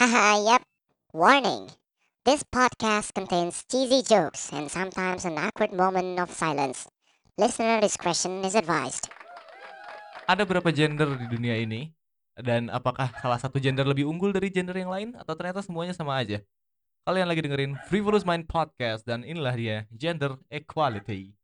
[0.00, 0.64] Haha, yep.
[1.12, 1.68] Warning.
[2.24, 6.88] This podcast contains cheesy jokes and sometimes an awkward moment of silence.
[7.36, 9.12] Listener discretion is advised.
[10.24, 11.92] Ada berapa gender di dunia ini?
[12.32, 16.16] Dan apakah salah satu gender lebih unggul dari gender yang lain atau ternyata semuanya sama
[16.16, 16.40] aja?
[17.04, 21.36] Kalian lagi dengerin Frivolous Mind Podcast dan inilah dia Gender Equality.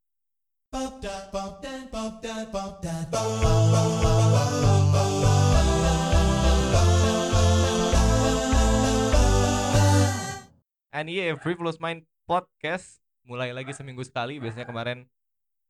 [10.93, 14.39] And yeah, Frivolous Mind Podcast mulai lagi seminggu sekali.
[14.39, 15.07] Biasanya kemarin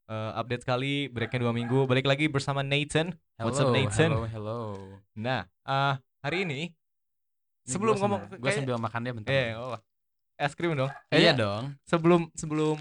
[0.06, 1.84] eh, update sekali, breaknya dua minggu.
[1.84, 3.16] Balik lagi bersama Nathan.
[3.36, 4.12] What's up, Nathan?
[4.12, 4.60] Hello, hello.
[5.12, 6.60] Nah, eh, hari ini
[7.66, 9.32] Ini sebelum gua ngomong, gua kayak- sambil makan dia bentar.
[9.32, 9.78] eh, oh,
[10.38, 10.92] es krim dong.
[11.10, 11.74] Eh, iya dong.
[11.82, 12.76] Sebelum sebelum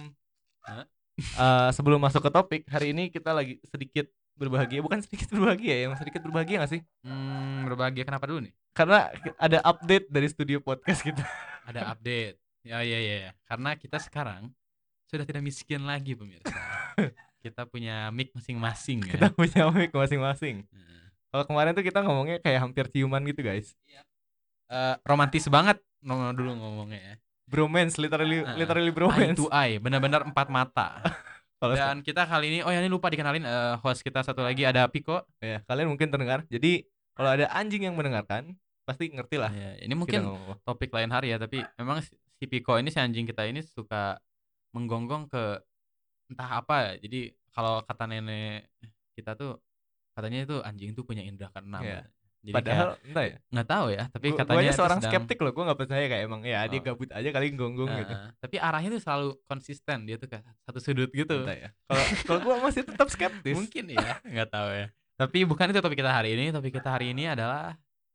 [0.62, 0.86] Hah?
[1.18, 5.88] eh, sebelum masuk ke topik hari ini kita lagi sedikit berbahagia, bukan sedikit berbahagia ya,
[5.96, 6.82] sedikit berbahagia gak sih?
[7.02, 8.54] Hmm, berbahagia kenapa dulu nih?
[8.72, 11.24] Karena ada update dari studio podcast kita.
[11.64, 12.36] Ada update.
[12.62, 13.16] Ya, ya, ya.
[13.28, 13.32] ya.
[13.48, 14.52] Karena kita sekarang
[15.08, 16.52] sudah tidak miskin lagi pemirsa.
[17.46, 19.12] kita punya mic masing-masing ya.
[19.16, 20.66] Kita punya mic masing-masing.
[20.68, 23.74] Nah, Kalau kemarin tuh kita ngomongnya kayak hampir ciuman gitu, guys.
[24.66, 27.16] eh, romantis banget no, dulu ngomongnya ya.
[27.46, 28.58] Bromance, literally Heeh.
[28.58, 29.38] literally Eye bromance.
[29.38, 31.02] to eye, benar-benar empat mata.
[31.80, 34.86] Dan kita kali ini, oh ya ini lupa dikenalin eh, host kita satu lagi ada
[34.92, 35.24] Piko.
[35.40, 36.44] ya, kalian mungkin terdengar.
[36.52, 36.84] Jadi
[37.16, 39.50] kalau ada anjing yang mendengarkan, pasti ngerti lah.
[39.50, 40.22] Ya, ini mungkin
[40.62, 44.20] topik lain hari ya tapi memang si Piko ini si anjing kita ini suka
[44.76, 45.64] menggonggong ke
[46.30, 46.92] entah apa ya.
[47.08, 47.20] jadi
[47.56, 48.68] kalau kata nenek
[49.16, 49.56] kita tuh
[50.12, 52.04] katanya itu anjing tuh punya indera keenam Iya.
[52.46, 53.38] Jadi Padahal kayak entah ya.
[53.50, 56.24] nggak tahu ya tapi Gua- katanya itu seorang sedang- skeptik loh, gue nggak percaya kayak
[56.24, 56.84] emang ya dia Oh.
[56.86, 58.14] gabut aja kali gonggong gitu.
[58.14, 58.30] Heeh.
[58.38, 61.70] tapi arahnya tuh selalu konsisten dia tuh ke satu sudut gitu Entah ya.
[61.84, 63.56] Kalau kalau gue masih tetap skeptis.
[63.56, 67.10] mungkin ya nggak tahu ya tapi bukan itu topik kita hari ini topik kita hari
[67.10, 67.74] ini adalah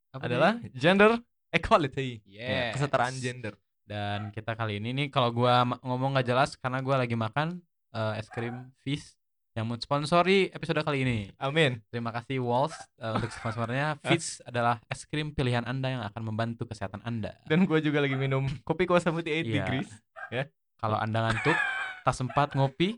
[0.09, 0.71] apa adalah tadi?
[0.73, 1.11] gender
[1.49, 2.23] equality.
[2.25, 2.71] Ya, Yes.
[2.73, 3.53] kesetaraan gender.
[3.83, 7.59] Dan kita kali ini nih kalau gua ma- ngomong nggak jelas karena gua lagi makan
[7.91, 9.19] eh, es krim Fizz
[9.51, 11.17] yang mensponsori episode kali ini.
[11.35, 11.83] Amin.
[11.91, 13.99] Terima kasih Walls eh, untuk sponsornya.
[14.07, 17.35] Fizz adalah es krim pilihan Anda yang akan membantu kesehatan Anda.
[17.45, 19.55] Dan gue juga lagi minum kopi kuasa putih 8 Iya.
[19.59, 19.91] degrees.
[20.79, 21.57] Kalau Anda ngantuk,
[22.01, 22.97] tak sempat ngopi,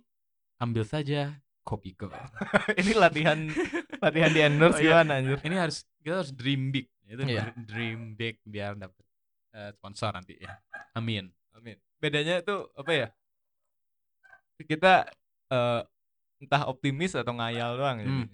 [0.61, 1.33] ambil saja
[1.65, 2.07] kopi go.
[2.79, 3.49] Ini latihan
[3.97, 5.01] latihan di endorse Oh, iya.
[5.01, 5.39] gimana anjir?
[5.41, 6.85] Ini harus kita harus dream big.
[7.03, 7.49] Itu Iya.
[7.57, 9.01] dream big biar dapat
[9.51, 10.53] eh, sponsor nanti ya.
[10.93, 11.33] Amin.
[11.57, 11.81] Amin.
[11.97, 13.07] Bedanya tuh apa ya?
[14.59, 15.09] Kita
[15.49, 15.81] eh,
[16.43, 18.07] entah optimis atau ngayal doang ya.
[18.07, 18.25] Hmm.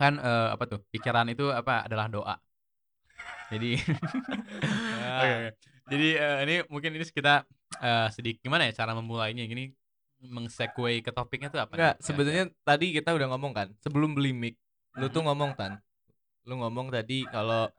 [0.00, 0.80] Kan eh, apa tuh?
[0.92, 2.34] Pikiran itu apa adalah doa.
[3.50, 3.76] Jadi
[5.00, 5.22] Ah.
[5.24, 5.50] Oke, oke.
[5.90, 7.44] Jadi eh, ini mungkin ini kita
[7.82, 9.74] eh, sedikit gimana ya cara memulainya gini
[10.20, 11.72] mengsegue ke topiknya tuh apa?
[11.74, 12.06] Enggak, Kira-kira?
[12.06, 14.54] sebenarnya tadi kita udah ngomong kan, sebelum beli mic,
[15.00, 15.80] lu tuh ngomong kan.
[16.44, 17.72] Lu ngomong tadi kalau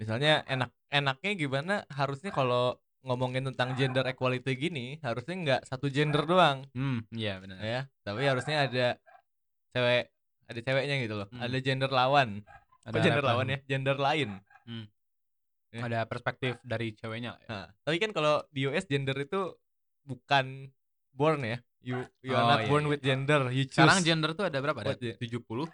[0.00, 6.22] misalnya enak enaknya gimana harusnya kalau ngomongin tentang gender equality gini, harusnya nggak satu gender
[6.22, 7.58] doang Hmm, iya benar.
[7.58, 7.80] ya.
[8.02, 8.86] Tapi harusnya ada
[9.74, 10.10] cewek
[10.46, 11.28] ada ceweknya gitu loh.
[11.30, 11.42] Hmm.
[11.42, 12.42] Ada gender lawan.
[12.86, 13.30] Ada gender apa?
[13.34, 13.58] lawan ya?
[13.66, 14.30] Gender lain.
[15.72, 15.80] ya.
[15.82, 17.38] Ada perspektif dari ceweknya.
[17.42, 17.46] ya.
[17.48, 19.56] Nah, tapi kan kalau di US gender itu
[20.04, 20.68] bukan
[21.10, 21.58] born ya.
[21.82, 22.90] You you are Oh, not iya, born iya.
[22.90, 23.74] with gender, you choose.
[23.76, 24.78] Sekarang gender tuh ada berapa?
[24.78, 25.66] Ada What the- 70.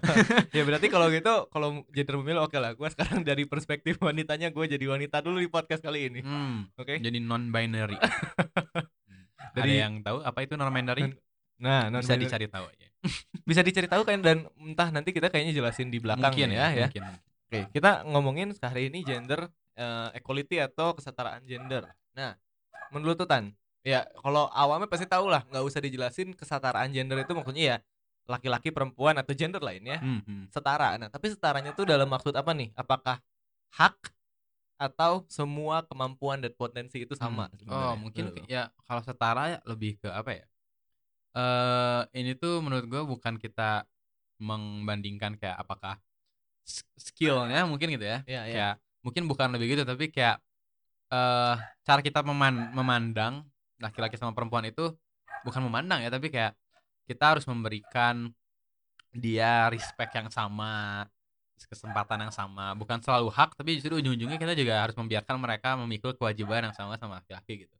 [0.56, 4.64] ya berarti kalau gitu kalau gender pemilu oke lah gue sekarang dari perspektif wanitanya gue
[4.64, 7.98] jadi wanita dulu di podcast kali ini Hmm, oke jadi non binary.
[9.48, 11.10] Ada Dari- yang tahu apa itu non binary?
[11.56, 12.86] nah non Bisa dicari tahu aja.
[13.48, 16.86] bisa dicari tahu kan dan entah nanti kita kayaknya jelasin di belakang mungkin ya ya
[16.86, 17.02] mungkin.
[17.46, 22.34] oke kita ngomongin hari ini gender eh, equality atau kesetaraan gender nah
[22.90, 23.54] menurut tuh tan
[23.86, 27.76] ya kalau awamnya pasti tahu lah nggak usah dijelasin kesetaraan gender itu maksudnya ya
[28.26, 30.50] laki-laki perempuan atau gender lainnya Hmm, hmm.
[30.50, 30.98] setara.
[30.98, 32.74] Nah, tapi setaranya tuh dalam maksud apa nih?
[32.74, 33.22] Apakah
[33.78, 34.10] hak
[34.76, 37.46] atau semua kemampuan dan potensi itu sama?
[37.46, 37.54] Hmm.
[37.62, 37.86] sebenarnya?
[37.86, 40.44] Oh, mungkin ke- ya kalau setara ya lebih ke apa ya?
[41.38, 43.86] Eh ini tuh menurut gua bukan kita
[44.42, 45.94] membandingkan kayak apakah
[46.98, 48.18] skillnya mungkin gitu ya.
[48.26, 48.54] Iya, iya.
[48.58, 48.74] Kayak
[49.06, 50.42] mungkin bukan lebih gitu tapi kayak
[51.14, 51.56] eh
[51.86, 53.46] cara kita meman- memandang
[53.78, 54.92] laki-laki sama perempuan itu
[55.42, 56.56] bukan memandang ya tapi kayak
[57.04, 58.32] kita harus memberikan
[59.12, 61.04] dia respect yang sama
[61.56, 66.12] kesempatan yang sama bukan selalu hak tapi justru ujung-ujungnya kita juga harus membiarkan mereka memikul
[66.12, 67.76] kewajiban yang sama sama laki-laki gitu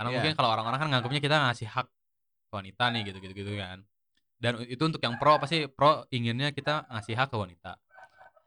[0.00, 0.16] karena Iya.
[0.16, 1.86] mungkin kalau orang-orang kan nganggapnya kita ngasih hak
[2.48, 3.84] ke wanita nih gitu gitu gitu kan
[4.40, 7.76] dan itu untuk yang pro pasti pro inginnya kita ngasih hak ke wanita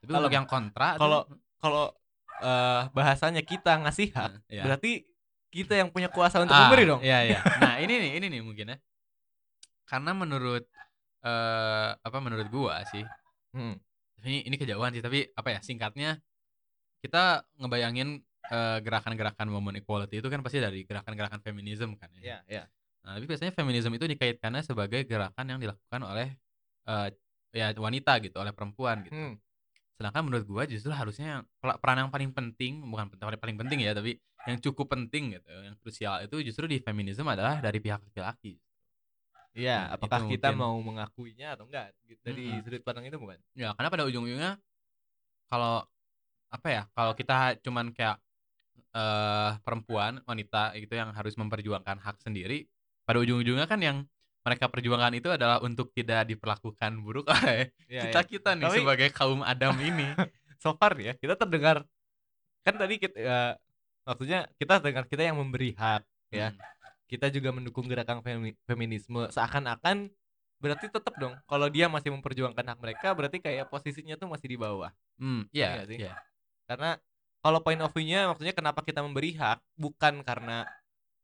[0.01, 1.25] tapi Kalau- untuk yang kontra kalau-
[1.61, 1.85] Kalau
[2.43, 4.67] eh, bahasanya kita ngasih hak, Nah, iya.
[4.67, 5.05] berarti
[5.53, 6.99] kita yang punya kuasa untuk Ah, memberi dong.
[7.05, 7.39] Iya iya.
[7.61, 8.77] Nah ini nih ini nih mungkin ya.
[9.85, 10.65] Karena menurut
[11.23, 13.05] eh apa menurut gua sih
[13.53, 13.77] Hmm.
[14.25, 16.17] ini ini kejauhan sih tapi apa ya singkatnya
[16.99, 18.17] kita ngebayangin
[18.49, 22.21] eh, gerakan-gerakan women equality itu kan pasti dari gerakan-gerakan feminisme kan ya.
[22.21, 22.63] Iya, iya.
[23.05, 26.27] Nah, tapi biasanya feminisme itu dikaitkannya sebagai gerakan yang dilakukan oleh
[26.89, 27.07] eh,
[27.53, 29.13] ya wanita gitu, oleh perempuan gitu.
[29.15, 29.37] Hmm.
[29.95, 34.17] Sedangkan menurut gua justru harusnya peran yang paling penting, bukan peran paling penting ya, tapi
[34.43, 38.59] yang cukup penting gitu, yang krusial itu justru di feminisme adalah dari pihak laki-laki.
[39.53, 40.59] Iya, Nah, apakah kita mungkin.
[40.59, 42.63] mau mengakuinya atau enggak gitu, dari Mm-mm.
[42.65, 43.37] sudut pandang itu bukan?
[43.53, 44.57] Ya, karena pada ujung-ujungnya
[45.47, 45.85] kalau
[46.49, 48.17] apa ya, kalau kita cuman kayak
[48.93, 52.65] eh perempuan, wanita gitu yang harus memperjuangkan hak sendiri,
[53.05, 54.05] pada ujung-ujungnya kan yang
[54.43, 58.29] mereka perjuangkan itu adalah untuk tidak diperlakukan buruk oleh Iya, kita iya.
[58.29, 60.05] kita nih Tapi- sebagai kaum Adam ini.
[60.63, 61.83] So far ya, kita terdengar
[62.63, 63.53] kan tadi kita eh,
[64.03, 66.51] maksudnya kita dengar kita yang memberi hak ya.
[66.51, 66.59] Hmm.
[67.03, 70.09] Kita juga mendukung gerakan femi- feminisme seakan-akan
[70.63, 74.57] berarti tetap dong kalau dia masih memperjuangkan hak mereka berarti kayak posisinya tuh masih di
[74.57, 74.89] bawah.
[75.19, 75.97] Hmm, Iya iya, nggak sih?
[75.99, 76.13] iya.
[76.65, 76.89] Karena
[77.43, 80.63] kalau point of view-nya maksudnya kenapa kita memberi hak bukan karena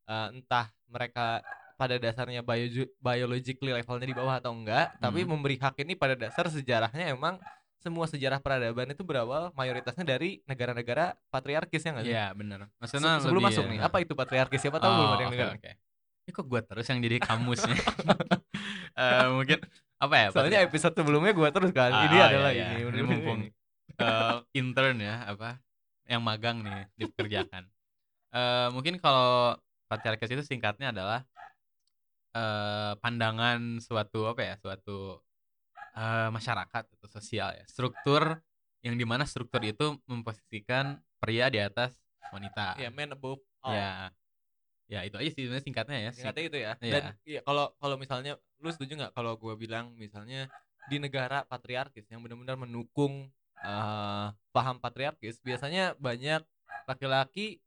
[0.06, 1.40] eh, entah mereka
[1.80, 5.32] pada dasarnya bio biologically levelnya di bawah atau enggak, tapi Hmm.
[5.32, 7.40] memberi hak ini pada dasar sejarahnya emang
[7.80, 12.14] semua sejarah peradaban itu berawal mayoritasnya dari negara-negara patriarkis ya nggak sih?
[12.14, 12.60] Iya, benar.
[12.68, 13.88] Se- Maksudnya sebelum lebih masuk ya, nih, nah.
[13.88, 14.60] apa itu patriarkis?
[14.60, 15.50] Siapa tahu belum Oh, ada yang dengar.
[15.56, 15.72] oke.
[16.20, 17.76] Ini kok gua terus yang jadi kamusnya.
[19.00, 19.64] Eh, mungkin
[19.96, 20.28] apa ya?
[20.36, 22.68] Soalnya patri- episode sebelumnya gua terus kan, Ah, ini oh, adalah iya, iya.
[22.68, 22.76] ini.
[22.76, 23.50] Ini bener-bener mumpung ini.
[23.96, 25.50] eh, intern ya apa
[26.04, 27.64] yang magang nih dikerjakan.
[28.36, 29.56] Eh mungkin kalau
[29.88, 31.24] patriarkis itu singkatnya adalah
[32.30, 35.24] eh pandangan suatu apa ya suatu
[35.96, 38.40] eh masyarakat atau sosial ya struktur
[38.86, 41.92] yang di mana struktur itu memposisikan pria di atas
[42.32, 42.80] wanita.
[42.80, 43.76] Ya, man above all.
[43.76, 43.92] Ya,
[44.88, 46.10] ya itu aja sih sebenarnya singkatnya ya.
[46.14, 46.72] sing- Singkatnya itu ya.
[46.80, 46.94] Iya.
[46.94, 50.48] Dan iya kalau kalau misalnya lu setuju nggak kalau gua bilang misalnya
[50.88, 53.28] di negara patriarkis yang benar-benar mendukung
[53.60, 56.40] eh, paham patriarkis, biasanya banyak
[56.88, 57.60] laki-laki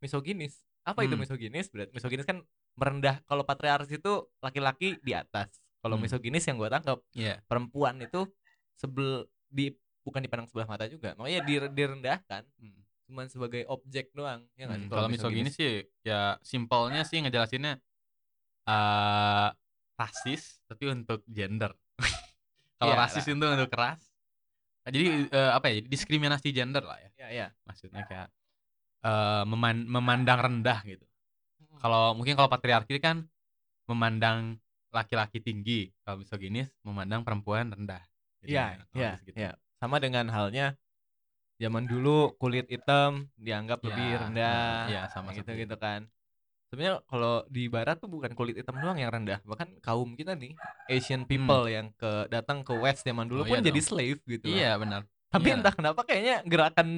[0.00, 0.64] misoginis.
[0.80, 1.22] Apa itu Hmm.
[1.28, 1.68] misoginis?
[1.68, 2.40] Berarti misoginis kan
[2.72, 3.20] merendah.
[3.28, 5.52] Kalau patriarkis itu laki-laki di atas.
[5.86, 6.02] Kalau Hmm.
[6.02, 7.38] misoginis yang gua tangkap Iya.
[7.46, 8.26] perempuan itu
[8.74, 9.70] sebel di
[10.02, 11.14] bukan dipandang sebelah mata juga.
[11.14, 12.82] Makanya dir- direndahkan Hmm.
[13.06, 15.54] cuman sebagai objek doang ya Hmm, kalau misoginis misoginis?
[15.54, 15.72] sih
[16.02, 17.78] ya simpelnya sih ngejelasinnya
[18.66, 19.48] eh
[19.94, 21.70] rasis tapi untuk gender.
[22.82, 24.02] kalau Iya, rasis itu untuk ras.
[24.82, 25.82] Nah, jadi eh, apa ya?
[25.82, 27.10] Diskriminasi gender lah ya.
[27.16, 27.46] Ya ya.
[27.62, 28.28] Maksudnya kayak
[29.06, 31.06] eh meman- memandang rendah gitu.
[31.62, 31.78] Hmm.
[31.78, 33.22] Kalau mungkin kalau patriarki kan
[33.86, 34.58] memandang
[34.96, 38.00] laki-laki tinggi, kalau misoginis memandang perempuan rendah.
[38.40, 39.36] Jadi Iya, ya, iya, gitu.
[39.36, 39.52] iya.
[39.76, 40.72] Sama dengan halnya
[41.56, 44.68] zaman dulu kulit hitam dianggap lebih Ya, rendah.
[44.88, 46.00] eh, iya, sama gitu seperti gitu kan.
[46.66, 50.52] Sebenarnya kalau di barat tuh bukan kulit hitam doang yang rendah, bahkan kaum kita nih
[50.90, 53.48] Asian people yang ke datang ke west zaman dulu Hmm.
[53.48, 53.86] Oh, pun iya jadi dong.
[53.86, 54.46] slave gitu.
[54.50, 54.56] lah.
[54.58, 55.00] Iya, benar.
[55.30, 55.56] Tapi iya.
[55.56, 56.88] entah kenapa kayaknya gerakan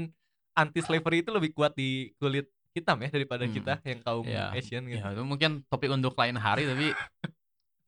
[0.54, 3.54] anti slavery itu lebih kuat di kulit hitam ya daripada Hmm.
[3.54, 4.98] kita yang kaum Iya, Asian gitu.
[4.98, 6.88] Ya itu mungkin topik untuk lain hari tapi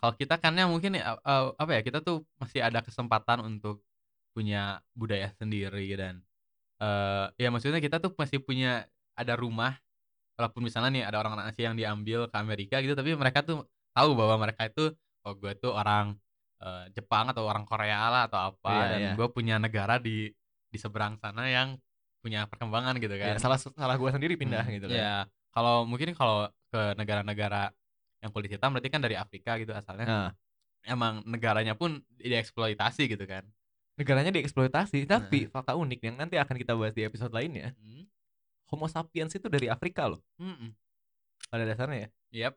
[0.00, 3.85] kalau kita kan ya mungkin ya, eh, apa ya kita tuh masih ada kesempatan untuk
[4.32, 6.25] punya budaya sendiri dan
[6.81, 9.76] eh ya maksudnya kita tuh masih punya ada rumah
[10.41, 14.17] walaupun misalnya nih ada orang Asia yang diambil ke Amerika gitu tapi mereka tuh tahu
[14.17, 14.88] bahwa mereka itu
[15.29, 16.17] oh gue tuh orang
[16.64, 19.12] eh, Jepang atau orang Korea lah atau apa Iya, dan iya.
[19.20, 20.32] gue punya negara di
[20.70, 21.76] di seberang sana yang
[22.25, 24.97] punya perkembangan gitu kan Ya, salah salah gua sendiri pindah Hmm, gitu kan.
[24.97, 25.14] Ya,
[25.52, 27.75] kalau mungkin kalau ke negara-negara
[28.21, 30.07] yang kulit hitam berarti kan dari Afrika gitu asalnya.
[30.07, 30.31] Nah,
[30.81, 33.45] Emang negaranya pun dieksploitasi gitu kan.
[33.97, 35.53] negaranya dieksploitasi, tapi Nah.
[35.53, 38.09] fakta unik yang nanti akan kita bahas di episode lainnya, Hmm.
[38.73, 40.73] Homo sapiens itu dari Afrika loh Mm-mm.
[41.47, 42.49] pada dasarnya ya.
[42.49, 42.55] Yep.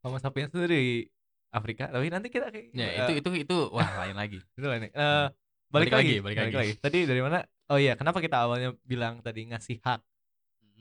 [0.00, 1.04] Homo sapiens itu dari
[1.50, 4.40] Afrika, tapi nanti kita kayak Ya, eh, itu itu itu wah lain lagi.
[4.56, 4.64] itu.
[4.64, 4.88] Eh, Hmm.
[4.88, 5.28] balik,
[5.68, 6.72] Balik lagi, lagi, balik lagi.
[6.80, 7.44] Tadi dari mana?
[7.68, 10.00] Oh iya, kenapa kita awalnya bilang tadi ngasih hak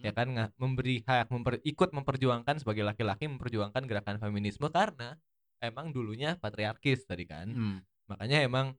[0.01, 5.17] ya kan nggak memberi hak memper, ikut memperjuangkan sebagai laki-laki memperjuangkan gerakan feminisme karena
[5.61, 7.49] emang dulunya patriarkis tadi kan.
[7.49, 7.79] Hmm.
[8.07, 8.77] Makanya emang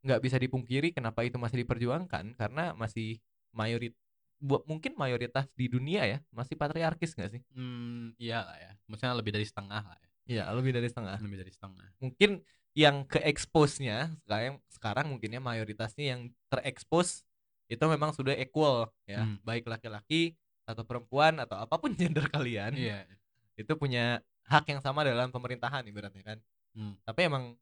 [0.00, 3.20] nggak bisa dipungkiri kenapa itu masih diperjuangkan karena masih
[3.52, 3.92] mayorit
[4.40, 7.42] buat mungkin mayoritas di dunia ya masih patriarkis nggak sih?
[7.52, 8.72] Hmm, iya lah ya.
[8.88, 10.08] Maksudnya lebih dari setengah lah ya.
[10.30, 11.18] Iya, lebih dari setengah.
[11.20, 11.86] Lebih dari setengah.
[12.00, 12.30] Mungkin
[12.72, 17.26] yang ke expose-nya sekarang sekarang mungkinnya mayoritasnya yang terekspos
[17.70, 19.38] itu memang sudah equal ya, Hmm.
[19.46, 20.34] baik laki-laki
[20.66, 23.06] atau perempuan atau apa pun gender kalian Iya.
[23.54, 26.38] itu punya hak yang sama dalam pemerintahan ibaratnya kan.
[26.74, 26.98] Hmm.
[27.06, 27.54] Tapi emang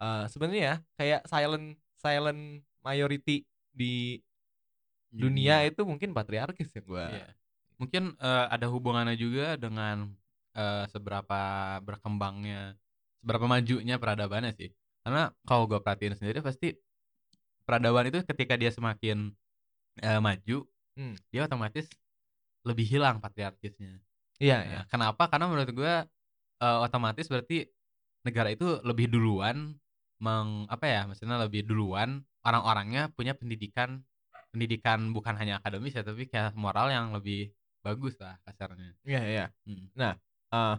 [0.00, 4.18] eh, sebenarnya kayak silent silent majority di
[5.08, 7.06] dunia itu mungkin patriarkis ya gua.
[7.12, 7.28] Iya.
[7.78, 10.10] Mungkin eh, ada hubungannya juga dengan
[10.54, 11.42] eh, seberapa
[11.82, 12.78] berkembangnya,
[13.20, 14.70] seberapa majunya peradabannya sih.
[15.04, 16.72] Karena kalau gue perhatiin sendiri pasti
[17.66, 19.32] peradaban itu ketika dia semakin
[20.02, 21.18] eh, maju, Hmm.
[21.34, 21.90] dia otomatis
[22.62, 23.98] lebih hilang patriarkisnya.
[24.38, 24.80] Iya, Nah, iya.
[24.90, 25.26] kenapa?
[25.30, 25.94] Karena menurut gua
[26.62, 27.66] eh, otomatis berarti
[28.24, 29.74] negara itu lebih duluan
[30.22, 31.00] meng apa ya?
[31.08, 34.00] Maksudnya lebih duluan orang-orangnya punya pendidikan
[34.54, 37.50] pendidikan bukan hanya akademis ya, tapi kayak moral yang lebih
[37.82, 38.94] bagus lah kasarnya.
[39.02, 39.44] Iya, iya.
[39.66, 39.90] Mm.
[39.98, 40.14] Nah,
[40.54, 40.76] eh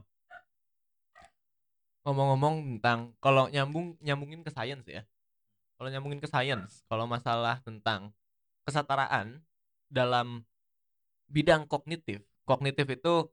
[2.05, 5.01] ngomong-ngomong tentang kalau nyambung nyambungin ke sains ya.
[5.75, 8.15] Kalau nyambungin ke sains, kalau masalah tentang
[8.63, 9.43] kesetaraan
[9.91, 10.47] dalam
[11.27, 12.23] bidang kognitif.
[12.47, 13.29] Kognitif itu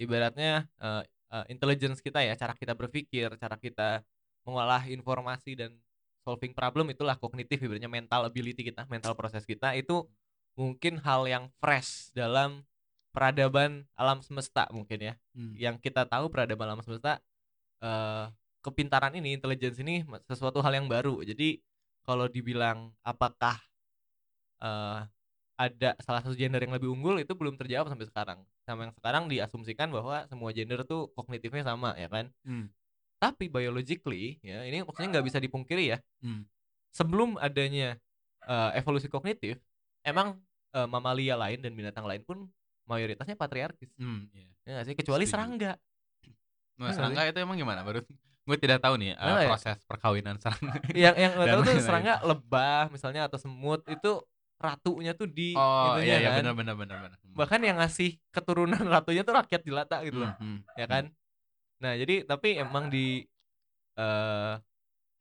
[0.00, 4.02] ibaratnya eh, eh, intelligence kita ya, cara kita berpikir, cara kita
[4.44, 5.72] mengolah informasi dan
[6.24, 10.04] solving problem itulah kognitif ibaratnya mental ability kita, mental proses kita itu
[10.56, 12.64] mungkin hal yang fresh dalam
[13.14, 15.54] peradaban alam semesta mungkin ya Hmm.
[15.58, 17.18] yang kita tahu peradaban alam semesta
[17.82, 18.26] eh
[18.64, 21.20] kepintaran ini, intelligence ini sesuatu hal yang baru.
[21.20, 21.60] Jadi
[22.04, 23.56] kalau dibilang apakah
[24.62, 25.00] eh
[25.54, 28.38] ada salah satu gender yang lebih unggul itu belum terjawab sampai sekarang.
[28.66, 32.26] Sama yang sekarang diasumsikan bahwa semua gender tuh kognitifnya sama ya kan.
[32.42, 32.66] Hmm.
[33.22, 35.98] Tapi biologically ya ini maksudnya nggak bisa dipungkiri ya.
[36.18, 36.42] Hmm.
[36.90, 37.94] Sebelum adanya
[38.44, 39.62] eh, evolusi kognitif,
[40.02, 40.42] emang
[40.74, 42.50] eh, mamalia lain dan binatang lain pun
[42.90, 43.94] mayoritasnya patriarkis.
[43.94, 44.50] Hmm, iya.
[44.66, 44.98] Ya sih?
[44.98, 45.34] Kecuali Setuju.
[45.38, 45.72] serangga.
[46.74, 47.86] Nah, Iya serangga itu emang gimana?
[47.86, 48.02] Baru
[48.44, 49.48] gue tidak tahu nih eh, Kenapa ya?
[49.56, 50.76] proses perkawinan serangga.
[51.04, 54.20] yang yang Dan tahu tuh serangga lebah misalnya atau semut itu
[54.54, 56.44] ratunya tuh di Oh iya iya kan.
[56.44, 57.18] benar benar benar benar.
[57.34, 60.78] bahkan yang ngasih keturunan ratunya tuh rakyat jelata gitu loh Hmm, hmm.
[60.78, 61.04] ya kan
[61.80, 63.26] nah jadi tapi emang di
[63.94, 64.54] eh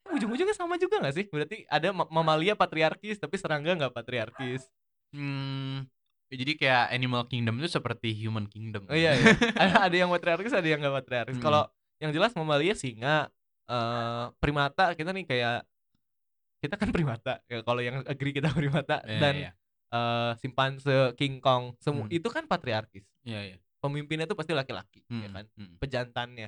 [0.05, 4.67] ujung-ujungnya sama juga nggak sih berarti ada ma- mamalia patriarkis tapi serangga nggak patriarkis
[5.13, 5.85] Hmm,
[6.27, 8.89] jadi kayak Animal Kingdom itu seperti Human Kingdom.
[8.89, 9.29] oh iya, iya.
[9.61, 11.43] ada ada yang patriarkis ada yang nggak patriarkis Mm.
[11.43, 11.69] kalau
[12.03, 13.31] yang jelas mamalia singa
[13.63, 15.63] eh primata kita nih kayak
[16.59, 19.51] kita kan primata ya kalau yang agree kita primata Iya, dan iya,
[19.93, 22.11] eh simpanse, King Kong, semua Hmm.
[22.11, 23.07] itu kan patriarkis.
[23.23, 23.57] iya, iya.
[23.79, 25.45] Pemimpinnya tuh pasti laki-laki, ya Hmm, kan?
[25.59, 25.75] hmm.
[25.79, 26.47] Pejantannya.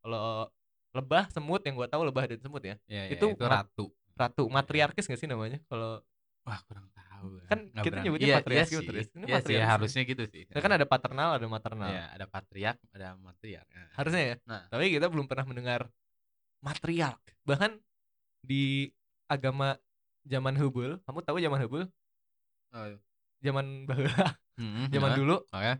[0.00, 0.46] Kalau
[0.94, 2.78] lebah, semut yang gua tahu lebah dan semut ya.
[2.86, 3.84] Iya, iya, Itu itu, ratu.
[4.16, 5.58] Ratu matriarkis gak sih namanya?
[5.66, 6.00] Kalau
[6.46, 6.86] Wah kurang
[7.16, 7.28] tahu.
[7.48, 8.04] Kan Nggak kita berani.
[8.06, 8.86] nyebutnya Iya, patriarki, iya sih.
[8.86, 9.16] patriarki.
[9.16, 10.42] Ini Iya sih, harusnya gitu sih.
[10.46, 11.90] ya kan ada paternal, ada maternal.
[11.90, 13.68] Iya, ada patriark, ada matriark.
[13.72, 14.36] Nah, Harusnya ya.
[14.44, 15.80] Nah, Tapi kita belum pernah mendengar
[16.60, 17.20] matriark.
[17.42, 17.78] Bahkan
[18.42, 18.92] di
[19.26, 19.74] agama
[20.22, 21.82] zaman Hubul, kamu tahu zaman Hubul?
[22.74, 22.86] oh,
[23.42, 25.16] Zaman baheula, hmm, zaman ya.
[25.16, 25.72] dulu Oke.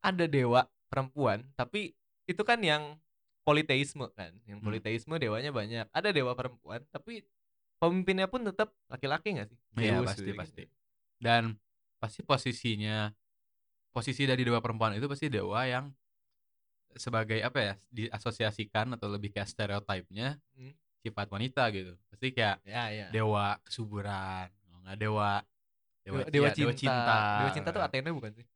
[0.00, 0.60] ada dewa
[0.92, 1.96] perempuan tapi
[2.28, 2.94] itu kan yang
[3.42, 4.66] politeisme kan yang Hmm.
[4.68, 7.24] politeisme dewanya banyak ada dewa perempuan tapi
[7.80, 10.36] pemimpinnya pun tetap laki-laki nggak sih Iya, Zeus pasti, gitu.
[10.36, 10.62] pasti.
[11.16, 11.56] Dan
[11.96, 13.08] pasti posisinya
[13.90, 15.88] posisi dari dewa perempuan itu pasti dewa yang
[16.94, 20.74] sebagai apa ya diasosiasikan atau lebih kayak stereotipnya Hmm.
[21.00, 24.50] sifat wanita gitu pasti kayak ya ya dewa kesuburan
[24.84, 25.40] nggak dewa
[26.02, 26.74] dewa, iya, dewa cinta.
[26.74, 28.46] cinta dewa cinta tuh Athena bukan sih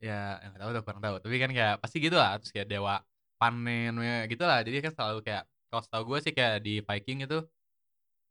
[0.00, 2.68] ya yang nggak tahu tuh kurang tahu tapi kan kayak pasti gitu lah terus kayak
[2.70, 2.94] dewa
[3.36, 7.26] panen ya gitu lah jadi kan selalu kayak kalau setahu gue sih kayak di Viking
[7.26, 7.38] itu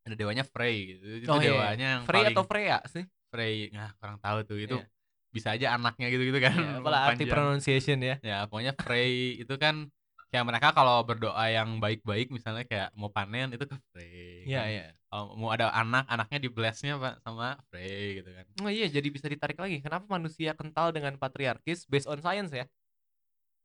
[0.10, 1.06] ada dewanya Frey gitu.
[1.22, 1.54] Itu Oh, iya.
[1.54, 3.04] dewanya yang Frey paling atau Freya sih?
[3.30, 3.70] Frey.
[3.70, 4.58] Nah kurang tahu tuh.
[4.58, 4.88] Itu Iya.
[5.30, 8.16] bisa aja anaknya gitu gitu kan ya, apalah arti pronunciation ya.
[8.20, 9.88] Ya pokoknya Frey itu kan
[10.30, 14.46] kayak mereka kalau berdoa yang baik-baik misalnya kayak mau panen itu ke Frey.
[14.46, 14.70] Iya kan.
[14.70, 14.86] iya.
[15.06, 18.46] kalau mau ada anak anaknya di blessnya pak sama Frey gitu kan.
[18.60, 19.78] Oh iya jadi bisa ditarik lagi.
[19.80, 22.66] Kenapa manusia kental dengan patriarkis based on science ya?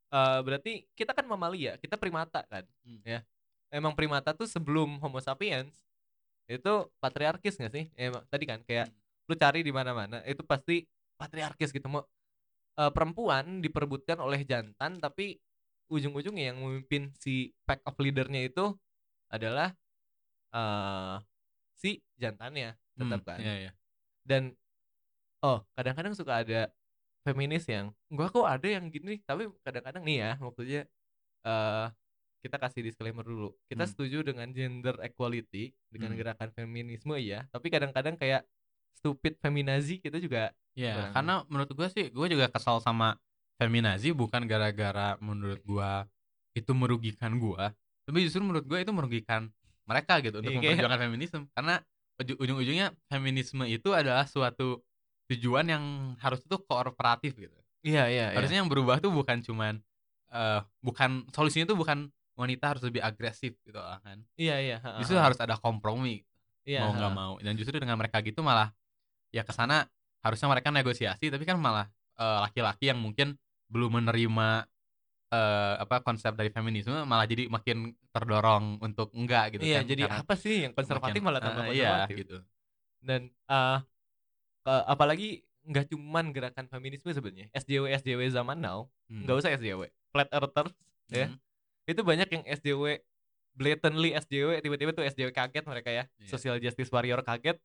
[0.08, 3.00] Eh berarti kita kan mamalia kita primata kan Hmm.
[3.02, 3.20] ya.
[3.68, 5.74] Emang primata tuh sebelum Homo sapiens
[6.48, 7.84] itu patriarkis nggak sih?
[7.96, 9.00] Emang tadi kan kayak Hmm.
[9.24, 10.84] lu cari di mana-mana itu pasti
[11.16, 11.86] patriarkis gitu.
[11.88, 12.04] Mau
[12.76, 15.38] eh, perempuan diperebutkan oleh jantan tapi
[15.88, 18.72] ujung-ujungnya yang memimpin si pack of leadernya itu
[19.30, 19.72] adalah
[20.54, 21.16] eh
[21.74, 23.38] si jantannya tetap Hmm, kan.
[23.42, 23.72] iya iya.
[24.24, 24.54] Dan
[25.42, 26.70] oh kadang-kadang suka ada
[27.24, 29.20] feminis yang gua kok ada yang gini.
[29.24, 30.82] Tapi kadang-kadang nih ya maksudnya
[31.44, 31.86] eh
[32.44, 33.90] kita kasih disclaimer dulu kita Hmm.
[33.90, 36.18] setuju dengan gender equality dengan Hmm.
[36.20, 38.44] gerakan feminisme ya tapi kadang-kadang kayak
[38.92, 41.12] stupid feminazi kita juga Iya, Kurang.
[41.14, 43.14] karena menurut gua sih, gua juga kesal sama
[43.54, 46.02] feminazi bukan gara-gara menurut gua
[46.50, 47.70] itu merugikan gua,
[48.02, 49.54] tapi justru menurut gua itu merugikan
[49.86, 51.42] mereka gitu untuk Iya, kayak- memperjuangkan feminisme.
[51.52, 51.78] Karena
[52.16, 54.82] uju- ujung-ujungnya feminisme itu adalah suatu
[55.24, 55.84] tujuan yang
[56.18, 57.54] harus itu kooperatif gitu.
[57.82, 58.36] iya iya iya.
[58.36, 59.78] Harusnya yang berubah tuh bukan cuman
[60.28, 64.18] eh bukan solusinya tuh bukan wanita harus lebih agresif gitu lah kan.
[64.34, 66.22] iya iya ha, Justru ha, harus ada kompromi
[66.62, 67.32] iya, mau nggak mau.
[67.38, 68.74] Dan justru dengan mereka gitu malah
[69.30, 69.86] ya ke sana
[70.20, 73.34] harusnya mereka negosiasi tapi kan malah eh, laki-laki yang mungkin
[73.66, 74.66] belum menerima
[75.30, 79.90] eh, apa konsep dari feminisme malah jadi makin terdorong untuk enggak gitu iya kan.
[79.90, 82.16] jadi karena apa sih yang konservatif makin- malah tambah iya konservatif?
[82.22, 82.36] gitu.
[82.98, 83.78] Dan eh
[84.60, 85.28] ke- apalagi
[85.64, 87.48] nggak cuman gerakan feminisme sebenarnya.
[87.52, 89.20] SJW SJW zaman now Hmm.
[89.22, 90.72] nggak usah SJW flat earthers
[91.08, 91.28] ya.
[91.28, 91.36] Hmm.
[91.84, 93.00] Itu banyak yang SJW
[93.54, 96.04] blatantly SJW tiba-tiba tuh SJW kaget mereka ya.
[96.18, 96.28] Iya.
[96.34, 97.60] social justice warrior kaget.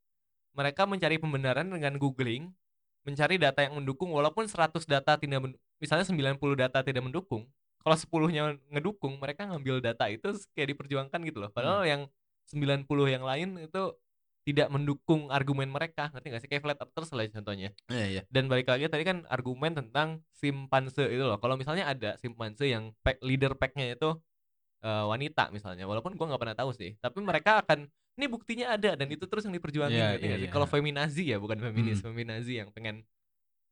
[0.53, 2.51] Mereka mencari pembenaran dengan googling
[3.07, 5.39] mencari data yang mendukung walaupun 100 data tidak
[5.79, 7.47] misalnya 90 data tidak mendukung
[7.79, 11.49] kalau 10-nya ngedukung mereka ngambil data itu kayak diperjuangkan gitu loh.
[11.51, 12.01] Padahal yang
[12.51, 13.83] 90 yang lain itu
[14.48, 18.22] tidak mendukung argumen mereka ngerti gak sih kayak flat earthers lah contohnya Iya, iya.
[18.31, 22.96] dan balik lagi tadi kan argumen tentang simpanse itu loh kalau misalnya ada simpanse yang
[23.05, 24.10] pack, leader packnya itu
[24.81, 27.86] eh, wanita misalnya walaupun gua nggak pernah tahu sih tapi mereka akan
[28.19, 30.55] ini buktinya ada dan itu terus yang diperjuangin Iya, ngerti iya, nggak sih iya.
[30.55, 32.12] kalau feminazi ya bukan feminis Hmm.
[32.12, 33.03] feminazi yang pengen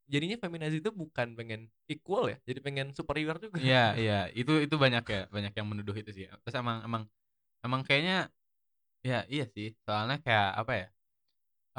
[0.08, 4.20] jadinya feminazi itu bukan pengen equal ya jadi pengen superior juga Iya, iya.
[4.32, 6.32] Itu itu banyak ya, banyak yang menuduh itu sih.
[6.48, 7.04] Terus emang emang
[7.60, 8.32] emang kayaknya
[9.10, 9.68] ya iya sih.
[9.86, 10.86] Soalnya kayak apa ya?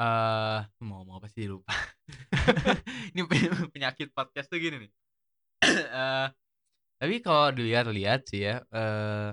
[0.01, 0.57] Eh,
[0.87, 1.71] mau ngomong apa sih lupa.
[3.13, 4.91] Ini peny- penyakit podcast tuh gini nih.
[5.99, 6.25] Eh,
[7.01, 9.27] tapi kalau dilihat-lihat sih ya, eh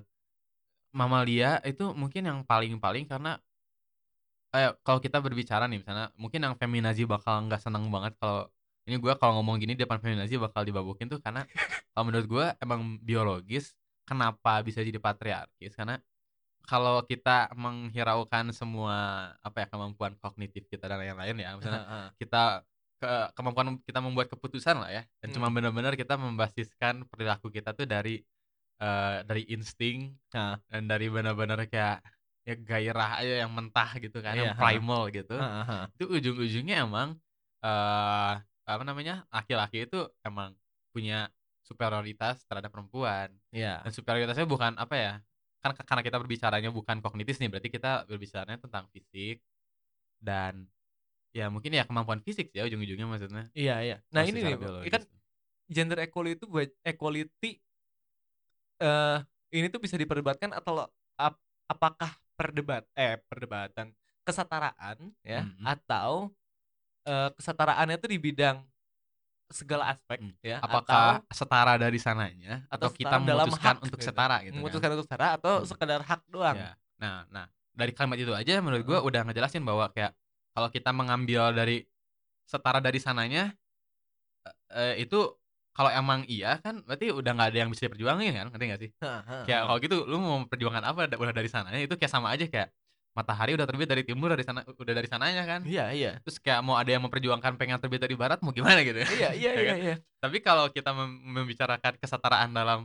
[0.99, 3.31] mamalia itu mungkin yang paling-paling karena
[4.57, 8.49] eh kalau kita berbicara nih misalnya mungkin yang feminazi bakal nggak seneng banget kalau
[8.87, 11.41] ini gua kalau ngomong gini depan feminazi bakal dibabukin tuh karena
[11.93, 13.75] kalau menurut gua emang biologis
[14.09, 15.95] kenapa bisa jadi patriarkis karena
[16.67, 18.97] kalau kita menghiraukan semua
[19.41, 21.83] apa ya kemampuan kognitif kita dan lain-lain ya misalnya
[22.19, 25.57] kita ke kemampuan kita membuat keputusan lah ya dan cuma Hmm.
[25.61, 28.21] benar-benar kita membasiskan perilaku kita tuh dari
[28.77, 30.61] eh, dari insting Nah.
[30.69, 32.05] dan dari benar-benar kayak
[32.45, 34.61] ya gairah aja yang mentah gitu kan Iya, yang ha.
[34.61, 35.87] primal gitu Heeh, heeh.
[35.97, 37.17] itu ujung-ujungnya emang
[37.65, 38.35] eh
[38.67, 40.53] apa namanya laki-laki itu emang
[40.93, 41.31] punya
[41.65, 43.81] superioritas terhadap perempuan Iya.
[43.83, 45.13] dan superioritasnya bukan apa ya
[45.75, 49.43] kan karena kita berbicaranya bukan kognitif nih berarti kita berbicaranya tentang fisik
[50.23, 50.67] dan
[51.35, 53.97] ya mungkin ya kemampuan fisik sih ya ujung-ujungnya maksudnya Iya, iya.
[54.15, 54.93] Nah, ini nih, biologis.
[54.93, 55.03] kan
[55.69, 56.47] gender equality itu
[56.81, 57.51] equality
[58.77, 59.19] eh
[59.57, 60.85] ini tuh bisa diperdebatkan atau
[61.17, 63.93] ap- apakah perdebat eh perdebatan
[64.27, 65.65] kesetaraan ya Mhm.
[65.65, 66.31] atau
[67.07, 68.61] eh kesetaraannya itu di bidang
[69.47, 70.35] segala aspek Hmm.
[70.43, 74.07] ya apakah atau setara dari sananya atau, atau kita memutuskan hak untuk gitu.
[74.11, 74.59] setara gitu kan?
[74.59, 75.69] memutuskan untuk setara atau Hmm.
[75.71, 76.71] sekedar hak doang Ya.
[76.97, 79.09] Nah, nah dari kalimat itu aja menurut gua Heeh.
[79.13, 80.17] udah ngejelasin bahwa kayak
[80.57, 81.85] kalau kita mengambil dari
[82.49, 83.53] setara dari sananya
[84.47, 84.55] eh,
[84.95, 85.19] eh, itu
[85.77, 88.91] kalau emang iya kan berarti udah nggak ada yang bisa diperjuangin kan ngerti gak sih?
[89.45, 92.49] Kayak kalau gitu lu mau memperjuangkan apa da- udah dari sananya itu kayak sama aja
[92.49, 92.73] kayak
[93.17, 95.61] matahari udah terbit dari timur dari sana udah dari sananya kan.
[95.65, 99.01] iya iya Terus kayak mau ada yang memperjuangkan pengen terbit dari barat mau gimana gitu
[99.01, 99.09] ya.
[99.09, 99.77] iya iya Ya iya kan?
[99.81, 102.85] iya Tapi kalau kita mem- membicarakan kesetaraan dalam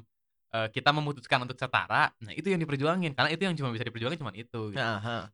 [0.55, 4.19] eh, kita memutuskan untuk setara, nah itu yang diperjuangin karena itu yang cuma bisa diperjuangin
[4.19, 4.71] cuma itu.
[4.71, 4.79] Gitu.
[4.79, 5.27] Nah,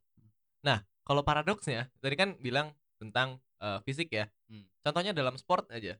[0.65, 4.25] nah kalau paradoksnya tadi kan bilang tentang eh, fisik ya.
[4.49, 4.65] Hmm.
[4.81, 5.97] Contohnya dalam sport aja.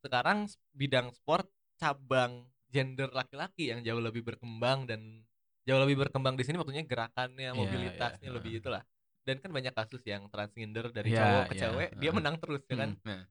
[0.00, 1.44] Sekarang bidang sport
[1.76, 5.24] cabang gender laki-laki yang jauh lebih berkembang dan
[5.66, 8.60] jauh lebih berkembang di sini maksudnya gerakannya, Iya, mobilitasnya iya, lebih heeh.
[8.62, 8.82] itulah.
[9.26, 12.62] Dan kan banyak kasus yang transgender dari Iya, cowok ke iya, cewek dia menang terus
[12.70, 12.90] ya kan.
[12.94, 13.22] Hmm, nah.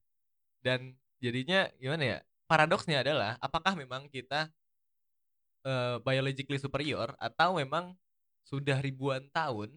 [0.64, 0.80] Dan
[1.24, 2.18] jadinya gimana ya?
[2.50, 4.50] Paradoksnya adalah apakah memang kita
[5.66, 7.96] eh, biologically superior atau memang
[8.48, 9.70] sudah ribuan tahun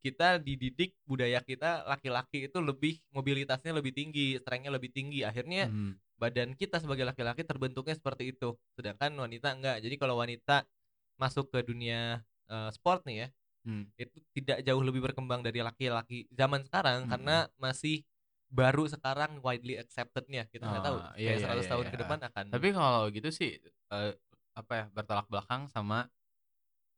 [0.00, 5.20] kita dididik budaya kita laki-laki itu lebih mobilitasnya lebih tinggi, strengthnya lebih tinggi.
[5.28, 6.00] Akhirnya Hmm.
[6.16, 8.56] badan kita sebagai laki-laki terbentuknya seperti itu.
[8.76, 9.76] Sedangkan wanita enggak.
[9.84, 10.64] Jadi kalau wanita
[11.20, 13.28] masuk ke dunia eh, sport nih ya,
[13.60, 13.84] Hmm.
[14.00, 17.12] itu tidak jauh lebih berkembang dari laki-laki zaman sekarang Mm-mm.
[17.12, 18.00] karena masih
[18.48, 21.92] baru sekarang widely acceptednya kita nggak tahu Oh, iya, kayak iya, 100 iya, tahun iya.
[21.92, 23.60] ke depan akan Tapi kalau gitu sih
[23.92, 24.12] eh,
[24.56, 26.08] apa ya bertolak belakang sama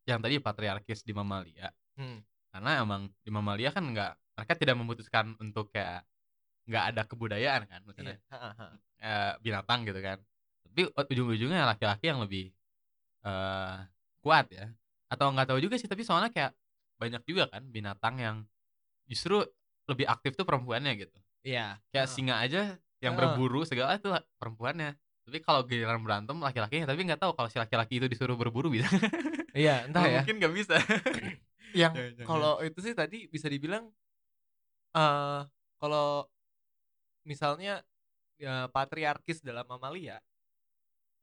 [0.06, 1.74] yang tadi patriarkis di mamalia.
[1.98, 2.22] Hmm.
[2.54, 6.06] Karena emang di mamalia kan nggak mereka tidak memutuskan untuk kayak
[6.70, 8.70] nggak ada kebudayaan kan maksudnya Iya.
[9.02, 10.22] eh, binatang gitu kan.
[10.70, 10.80] Tapi
[11.10, 12.54] ujung-ujungnya laki-laki yang lebih
[13.26, 13.76] eh
[14.22, 14.70] kuat ya.
[15.10, 16.54] Atau nggak tahu juga sih tapi soalnya kayak
[16.96, 18.36] banyak juga kan binatang yang
[19.10, 19.42] justru
[19.90, 21.18] lebih aktif tuh perempuannya gitu.
[21.42, 21.82] Iya.
[21.90, 22.14] Kayak Heeh.
[22.14, 22.62] singa aja
[23.02, 23.34] yang Heeh.
[23.34, 24.08] berburu segala itu
[24.38, 24.94] perempuannya.
[25.22, 28.86] Tapi kalau giliran berantem laki-lakinya tapi nggak tahu kalau si laki-laki itu disuruh berburu bisa.
[29.52, 30.24] Iya, entah ya.
[30.24, 30.76] Mungkin nggak bisa.
[31.76, 33.84] Yang kalau itu sih tadi bisa dibilang
[34.96, 35.40] eh
[35.76, 36.24] kalau
[37.28, 37.84] misalnya
[38.40, 40.24] ya, patriarkis dalam mamalia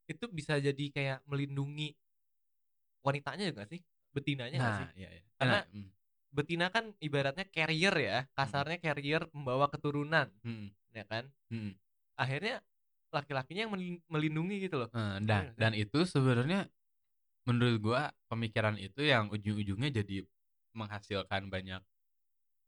[0.09, 1.93] itu bisa jadi kayak melindungi
[3.05, 3.79] wanitanya juga sih,
[4.15, 4.87] betinanya nggak sih?
[4.87, 5.23] Nah, iya, iya.
[5.39, 5.89] Karena- Nah, mm,
[6.29, 11.25] Betina kan ibaratnya carrier ya, kasarnya carrier pembawa keturunan, mm, ya kan?
[11.49, 11.73] mm.
[12.13, 12.61] Akhirnya
[13.09, 14.89] laki-lakinya yang melin- melindungi gitu loh.
[14.93, 16.69] Eh, Iya dan dan itu sebenarnya
[17.49, 20.21] menurut gua pemikiran itu yang ujung-ujungnya jadi
[20.77, 21.81] menghasilkan banyak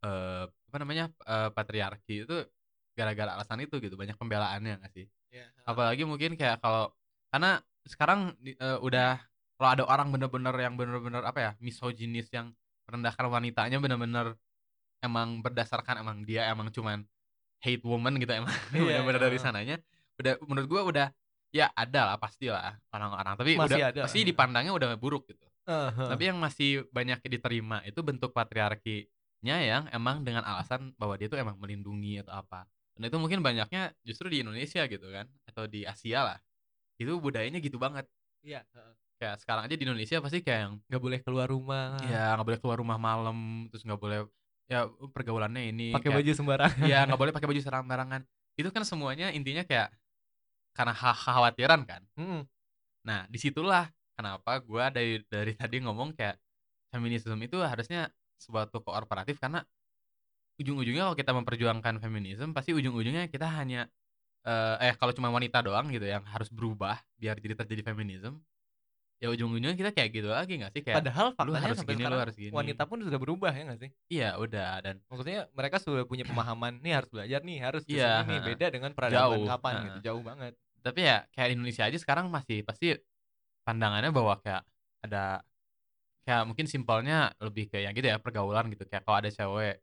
[0.02, 2.38] eh apa namanya eh, patriarki itu
[2.98, 6.90] gara-gara alasan itu gitu banyak pembelaannya nggak sih Iya, apalagi mungkin kayak kalau
[7.30, 9.22] karena sekarang eh, udah
[9.62, 12.50] kalau ada orang bener-bener yang bener-bener apa ya misoginis yang
[12.90, 14.34] merendahkan wanitanya bener-bener
[15.06, 17.06] emang berdasarkan emang dia emang cuman
[17.62, 19.46] hate woman gitu emang Iya, bener-bener dari heeh.
[19.46, 19.76] sananya
[20.18, 21.08] udah menurut gua udah
[21.54, 24.30] ya ada lah pasti lah orang-orang tapi Masih udah ada pasti heeh.
[24.34, 26.10] dipandangnya udah buruk gitu Heeh.
[26.10, 31.38] tapi yang masih banyak diterima itu bentuk patriarkinya yang emang dengan alasan bahwa dia tuh
[31.38, 32.66] emang melindungi atau apa
[32.98, 36.40] dan itu mungkin banyaknya justru di Indonesia gitu kan atau di Asia lah
[36.98, 38.10] itu budayanya gitu banget
[38.42, 38.66] Iya.
[39.22, 42.02] Kayak sekarang aja di Indonesia pasti kayak yang nggak boleh keluar rumah.
[42.10, 44.26] Ya nggak boleh keluar rumah malam terus nggak boleh
[44.66, 46.82] ya pergaulannya ini pakai baju sembarangan.
[46.90, 48.22] ya nggak boleh pakai baju sembarangan.
[48.58, 49.94] Itu kan semuanya intinya kayak
[50.74, 52.02] karena kha- kekhawatiran kan.
[52.18, 52.42] Mm-mm.
[53.06, 56.38] nah di situlah kenapa gua dari dari tadi ngomong kayak
[56.94, 58.10] feminisme itu harusnya
[58.42, 59.62] suatu kooperatif karena
[60.62, 63.90] ujung-ujungnya kalau kita memperjuangkan feminisme pasti ujung-ujungnya kita hanya
[64.46, 68.38] eh, eh kalau cuma wanita doang gitu yang harus berubah biar jadi terjadi feminisme
[69.22, 70.82] ya ujung-ujungnya kita kayak gitu lagi nggak sih?
[70.82, 72.54] Kayak padahal lu faktanya harus sampai gini lu sekarang harus gini.
[72.58, 73.90] wanita pun sudah berubah ya nggak sih?
[74.10, 78.42] Iya udah dan maksudnya mereka sudah punya pemahaman nih harus belajar nih harus Iya, heeh.
[78.42, 79.86] beda dengan peradaban Jauh, kapan heeh.
[79.86, 80.54] gitu jauh banget.
[80.82, 82.98] Tapi ya kayak di Indonesia aja sekarang masih pasti
[83.62, 84.66] pandangannya bahwa kayak
[85.06, 85.46] ada
[86.26, 88.90] kayak mungkin simpelnya lebih kayak yang gitu ya pergaulan gitu.
[88.90, 89.78] Kayak kalau ada cewek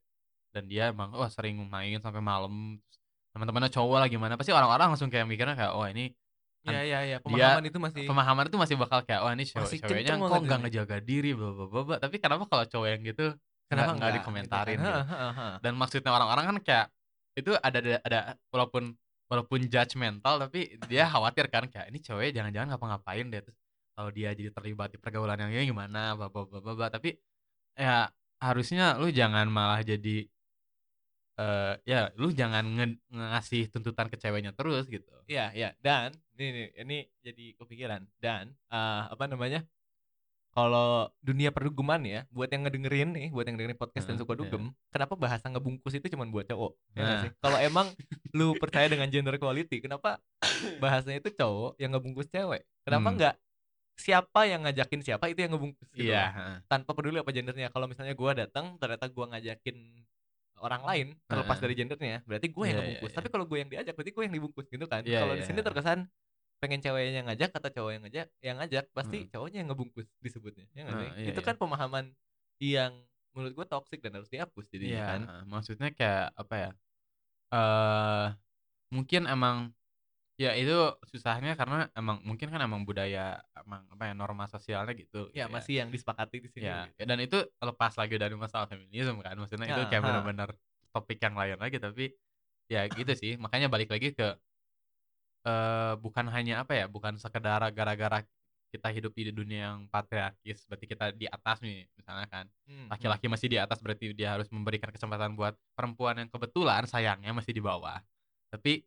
[0.51, 2.83] dan dia emang wah sering main sampai malam
[3.31, 6.11] teman-temannya cowok lah gimana pasti orang-orang langsung kayak mikirnya kayak oh ini
[6.69, 7.17] Iya iya iya.
[7.19, 10.41] dia- pemahaman itu masih pemahaman itu masih bakal kayak oh ini cewek Masih ceweknya kok
[10.45, 13.27] nggak ngejaga diri bla bla bla tapi kenapa kalau cowok yang gitu
[13.69, 14.91] kenapa nggak dikomentarin gitu?
[15.65, 16.87] dan maksudnya orang-orang kan kayak
[17.37, 18.19] itu ada ada, ada
[18.51, 18.97] walaupun
[19.29, 23.59] walaupun judgmental tapi dia khawatir kan kayak ini cewek jangan-jangan ngapa-ngapain deh terus
[23.93, 26.15] kalau dia jadi terlibat di pergaulan yang ini gimana?
[26.15, 26.87] Bla bla bla.
[26.89, 27.19] tapi
[27.75, 28.07] ya
[28.39, 30.25] harusnya lu jangan malah jadi
[31.39, 35.69] eh ya lu jangan nge- ngasih tuntutan ke ceweknya terus gitu Iya, iya.
[35.79, 38.01] Dan ini nih, ini jadi kepikiran.
[38.17, 39.61] Dan eh, apa namanya?
[40.49, 44.35] Kalau dunia perduguman ya, buat yang ngedengerin nih, buat yang dengerin podcast dan Heeh, suka
[44.35, 44.41] iya.
[44.43, 46.73] dugem, kenapa bahasa ngebungkus itu cuma buat cowok?
[46.97, 47.21] Ya Nah.
[47.23, 47.31] sih?
[47.39, 47.87] Kalau emang
[48.35, 50.19] lu percaya dengan gender equality, kenapa
[50.83, 52.67] bahasanya itu cowok yang ngebungkus cewek?
[52.83, 53.17] Kenapa Hmm.
[53.21, 53.35] nggak
[53.95, 56.57] siapa yang ngajakin siapa itu yang ngebungkus gitu heeh.
[56.67, 57.69] tanpa peduli apa gendernya.
[57.69, 59.77] Kalau misalnya gua datang, ternyata gua ngajakin
[60.65, 61.63] orang lain terlepas Heeh.
[61.63, 63.13] dari gendernya, berarti gue yang Iya, iya, ngebungkus.
[63.13, 63.17] iya.
[63.17, 65.05] Tapi kalau gue yang diajak, berarti gue yang dibungkus gitu kan.
[65.07, 65.65] Iya, kalau di iya, sini heeh.
[65.65, 66.09] terkesan
[66.63, 69.31] pengen ceweknya yang ngajak atau cowok yang ngajak, yang ngajak pasti Hmm.
[69.31, 70.67] cowoknya yang ngebungkus disebutnya.
[70.75, 71.11] Ya nggak sih?
[71.19, 71.45] Iya, Itu iya.
[71.47, 72.15] kan pemahaman
[72.59, 72.93] yang
[73.35, 75.21] menurut gue toxic dan harus dihapus jadinya Iya, kan.
[75.53, 76.69] maksudnya kayak apa ya?
[77.55, 78.27] Eh
[78.95, 79.57] mungkin emang
[80.39, 85.27] ya itu susahnya karena emang mungkin kan emang budaya emang apa ya norma sosialnya gitu.
[85.35, 86.71] Ya, gitu masih yang disepakati di sini.
[86.71, 87.03] Ya, gitu.
[87.11, 89.35] dan itu lepas lagi dari masalah feminisme kan.
[89.35, 90.07] Maksudnya itu Ya, kayak ha.
[90.07, 90.49] benar-benar
[90.95, 92.15] topik yang lain lagi tapi
[92.71, 93.35] ya gitu sih.
[93.35, 94.39] Makanya balik lagi ke
[95.47, 96.87] eh bukan hanya apa ya?
[96.87, 98.23] Bukan sekedar gara-gara
[98.69, 102.89] kita hidup di dunia yang patriarkis berarti kita di atas nih misalnya kan Hmm, hmm.
[102.93, 107.57] laki-laki masih di atas berarti dia harus memberikan kesempatan buat perempuan yang kebetulan sayangnya masih
[107.57, 107.97] di bawah
[108.53, 108.85] tapi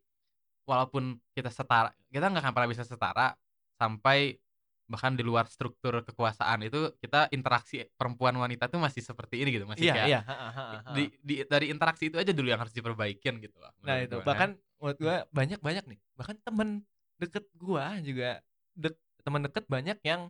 [0.68, 3.34] walaupun kita setara kita nggak akan pernah bisa setara
[3.80, 4.38] sampai
[4.86, 9.64] bahkan di luar struktur kekuasaan itu kita interaksi perempuan wanita tuh masih seperti ini gitu
[9.64, 10.20] masih Iya, kayak iya.
[10.28, 13.72] ha, ha, ha, di, di- dari interaksi itu aja dulu yang harus diperbaikin gitu loh
[13.82, 14.28] Nah itu gua, kan.
[14.28, 16.68] bahkan menurut gua banyak banyak nih bahkan temen
[17.16, 18.42] deket gua juga
[18.76, 20.28] dek teman deket banyak yang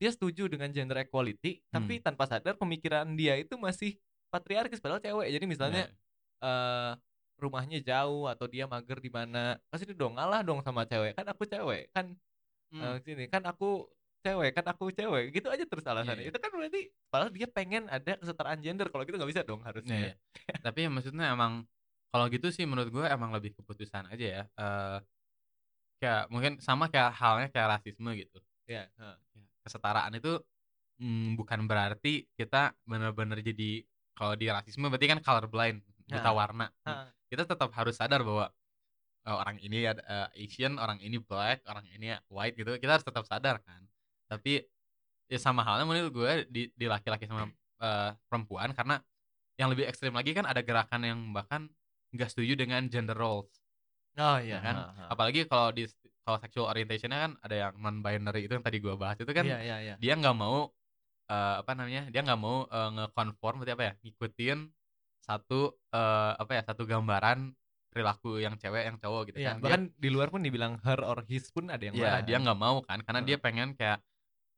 [0.00, 2.04] dia setuju dengan gender equality tapi Hmm.
[2.04, 3.94] tanpa sadar pemikiran dia itu masih
[4.34, 5.94] patriarkis padahal cewek jadi misalnya Ya,
[6.42, 6.92] eh
[7.38, 11.16] rumahnya jauh atau dia mager di mana pasti dia dong ngalah dong sama cewek.
[11.18, 12.12] Kan aku cewek kan
[12.72, 13.86] hmm, eh, sini kan aku
[14.22, 15.34] cewek kan aku cewek.
[15.34, 16.26] Gitu aja terus alasannya.
[16.26, 16.30] Iya.
[16.30, 18.86] itu kan berarti padahal dia pengen ada kesetaraan gender.
[18.90, 19.96] Kalau gitu nggak bisa dong Iya, harusnya.
[19.98, 20.14] Iya.
[20.62, 21.66] tapi ya maksudnya emang
[22.12, 24.98] kalau gitu sih menurut gue emang lebih keputusan aja ya eh
[26.02, 28.38] kayak mungkin sama kayak halnya kayak rasisme gitu.
[28.66, 29.14] Ya ha.
[29.38, 30.42] Ya, kesetaraan itu
[30.98, 33.86] mm, bukan berarti kita benar-benar jadi
[34.18, 35.80] kalau di rasisme berarti kan colorblind
[36.12, 36.36] buta Ha.
[36.36, 36.66] warna.
[36.84, 37.08] Ha.
[37.32, 38.52] kita tetap harus sadar bahwa
[39.24, 43.06] oh, orang ini ada eh, Asian orang ini black orang ini white gitu kita harus
[43.06, 43.82] tetap sadar kan.
[44.28, 44.60] Tapi
[45.32, 47.48] ya sama halnya menurut gue di di laki-laki sama
[47.80, 49.00] eh, perempuan karena
[49.56, 51.68] yang lebih ekstrim lagi kan ada gerakan yang bahkan
[52.12, 53.48] nggak setuju dengan gender roles.
[54.20, 54.76] Oh ya iya kan?
[54.76, 55.04] Ha, ha.
[55.16, 55.88] apalagi kalau di
[56.22, 59.42] kalau sexual orientationnya kan ada yang non binary itu yang tadi gua bahas itu kan
[59.42, 59.94] iya iya iya.
[59.98, 60.70] dia nggak mau
[61.32, 64.58] eh, apa namanya dia nggak mau eh, ngekonform berarti apa ya ngikutin
[65.22, 67.54] satu eh, apa ya satu gambaran
[67.92, 71.00] perilaku yang cewek yang cowok gitu Iya, kan Dia- bahkan di luar pun dibilang her
[71.04, 72.42] or his pun ada yang Iya, marah dia kan.
[72.44, 73.44] nggak mau kan, karena dia Heeh.
[73.44, 73.98] pengen kayak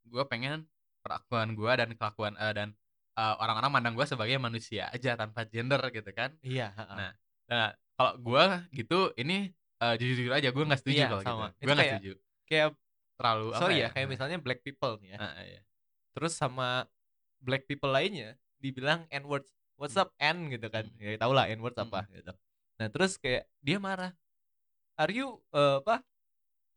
[0.09, 0.65] gue pengen
[1.05, 2.69] perlakuan gue dan kelakuan eh, dan
[3.15, 6.33] eh, orang-orang mandang gue sebagai manusia aja tanpa gender gitu kan.
[6.41, 6.97] Iya, heeh.
[6.99, 7.13] Nah,
[7.45, 9.53] Nah, kalau gua gitu ini
[9.85, 11.47] eh, jujur-jujur aja gua nggak setuju Iya, kalau sama.
[11.53, 12.13] gitu Itu gua nggak setuju
[12.49, 12.69] kayak
[13.15, 15.61] terlalu apa sorry ya ya kayak misalnya black people nih ya Ah, ah, iya.
[16.17, 16.89] terus sama
[17.39, 20.07] black people lainnya dibilang n words what's Hmm.
[20.07, 20.99] up n gitu kan Hmm.
[21.03, 22.33] ya tau lah n words apa gitu
[22.79, 24.13] nah terus kayak dia marah
[24.99, 25.97] are you eh, apa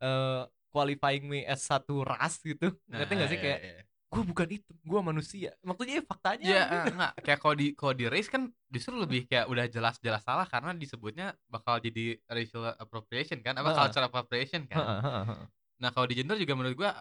[0.01, 3.81] eh qualifying me as satu ras gitu ngerti Nah, gak sih iya, kayak iya.
[4.07, 6.88] gue bukan itu gue manusia maksudnya ya faktanya Ya gitu.
[6.88, 10.45] eh, enggak kayak kalau di kalau di race kan justru lebih kayak udah jelas-jelas salah
[10.47, 13.77] karena disebutnya bakal jadi racial appropriation kan apa Heeh.
[13.83, 14.79] cultural appropriation kan.
[14.79, 15.45] Heeh, heeh, heeh.
[15.81, 16.91] Nah, kalau di gender juga menurut gua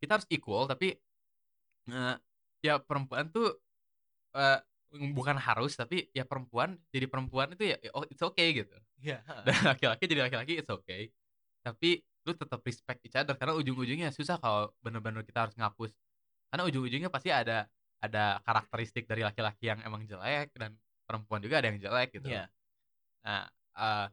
[0.00, 0.96] kita harus equal tapi
[1.92, 2.16] eh,
[2.64, 3.52] ya perempuan tuh
[4.36, 4.58] eh,
[4.90, 8.74] bukan harus tapi ya perempuan jadi perempuan itu ya ya, oh it's okay gitu.
[8.98, 9.44] Iya, heeh.
[9.46, 11.14] Dan laki-laki jadi laki-laki it's okay.
[11.62, 15.94] Tapi lu tetap respect each other karena ujung-ujungnya susah kalau bener-bener kita harus ngapus.
[16.50, 20.74] Karena ujung-ujungnya pasti ada ada karakteristik dari laki-laki yang emang jelek dan
[21.04, 22.28] perempuan juga ada yang jelek gitu.
[22.32, 22.48] Iya.
[23.24, 23.44] Nah,
[23.76, 24.06] eh,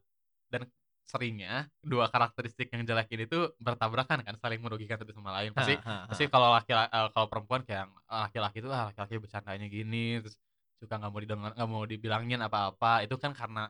[0.52, 0.62] dan
[1.08, 5.56] seringnya dua karakteristik yang jelek ini tuh bertabrakan kan saling merugikan satu sama lain.
[5.56, 6.08] Pasti Ha, ha, ha.
[6.12, 10.36] pasti kalau laki eh, kalau perempuan kayak ah, laki-laki tuh ah, laki-laki bercandanya gini terus
[10.78, 13.70] suka nggak mau didengar nggak mau dibilangin apa-apa itu kan karena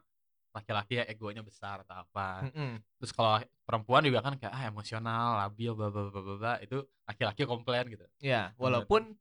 [0.56, 2.82] laki-laki ya egonya besar atau apa Mm-mm.
[2.98, 7.43] terus kalau perempuan juga kan kayak ah emosional labil bla bla bla bla itu laki-laki
[7.46, 9.13] komplain gitu Ya, walaupun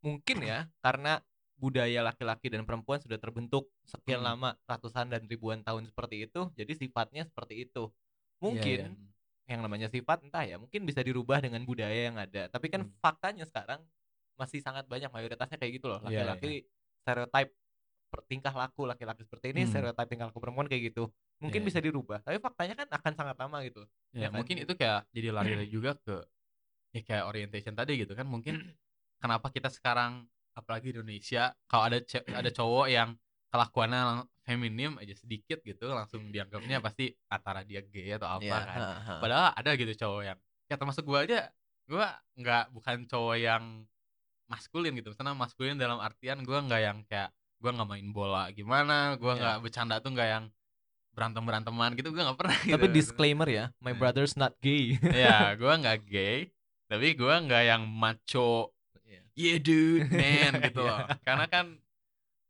[0.00, 1.20] mungkin ya karena
[1.60, 4.32] budaya laki-laki dan perempuan sudah terbentuk sekian Hmm.
[4.32, 7.92] lama ratusan dan ribuan tahun seperti itu, jadi sifatnya seperti itu.
[8.40, 9.52] Iya, Mungkin iya.
[9.52, 12.48] yang namanya sifat entah ya, mungkin bisa dirubah dengan budaya yang ada.
[12.48, 12.96] Tapi kan Hmm.
[13.04, 13.84] faktanya sekarang
[14.40, 16.00] masih sangat banyak mayoritasnya kayak gitu loh.
[16.00, 16.64] Iya, Laki-laki
[17.02, 17.50] stereotype
[18.26, 19.70] tingkah laku laki-laki seperti ini, Hmm.
[19.70, 21.10] stereotype tingkah laku perempuan kayak gitu.
[21.38, 23.86] Mungkin Iya, bisa dirubah, tapi faktanya kan akan sangat lama gitu.
[24.12, 24.42] ya, ya kan?
[24.42, 26.16] mungkin itu kayak jadi lari juga ke
[26.90, 28.58] ya kayak orientation tadi gitu kan mungkin
[29.22, 30.26] kenapa kita sekarang
[30.58, 32.02] apalagi di Indonesia kalau ada
[32.34, 33.14] ada cowok yang
[33.54, 38.80] kelakuannya feminim aja sedikit gitu langsung dianggapnya pasti antara dia gay atau apa Iya, kan
[38.82, 39.14] ha, ha.
[39.22, 41.54] padahal ada gitu cowok yang ya termasuk gua aja
[41.86, 43.86] gua nggak bukan cowok yang
[44.50, 47.30] maskulin gitu misalnya maskulin dalam artian gua nggak yang kayak
[47.62, 49.40] gua nggak main bola gimana gua Iya.
[49.40, 50.44] nggak bercanda tuh nggak yang
[51.10, 52.74] berantem beranteman gitu gua nggak pernah gitu.
[52.74, 53.98] Tapi disclaimer ya, my Nah.
[53.98, 54.98] brother's not gay.
[55.00, 56.50] ya gua nggak gay
[56.86, 58.74] tapi gua nggak yang macho
[59.06, 59.22] Iya.
[59.38, 60.90] yeah dude man gitu Iya.
[60.90, 61.66] loh karena kan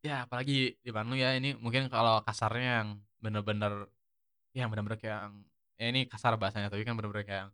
[0.01, 2.89] ya apalagi di Bandung ya ini mungkin kalau kasarnya yang
[3.21, 3.85] bener-bener
[4.51, 5.33] yang bener-bener kayak yang
[5.77, 7.51] ya ini kasar bahasanya tapi kan bener-bener kayak yang,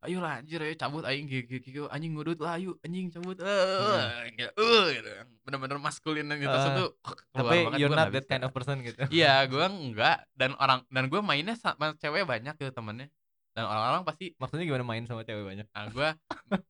[0.00, 4.30] ayo lah anjir ayo cabut aing gitu, gitu anjing ngudut lah ayo anjing cabut eh
[4.32, 8.24] kayak eh gitu yang bener-bener maskulin gitu Eh, tuh keluar Tapi banget, you're not that
[8.24, 9.02] kind of person gitu.
[9.08, 13.10] iya gua enggak dan orang dan gua mainnya sama cewek banyak gitu temennya
[13.50, 15.66] dan orang-orang pasti Maksudnya gimana main sama cewek banyak?
[15.68, 16.14] ah gua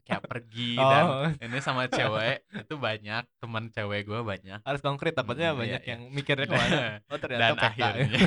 [0.03, 5.13] kayak pergi dan Oh, ini sama cewek itu banyak teman cewek gue banyak harus konkret
[5.13, 5.91] takutnya Hmm, iya, banyak iya.
[5.93, 6.81] yang mikirnya ke mana.
[7.13, 7.87] Oh ternyata dan peta ya.
[7.93, 8.21] akhirnya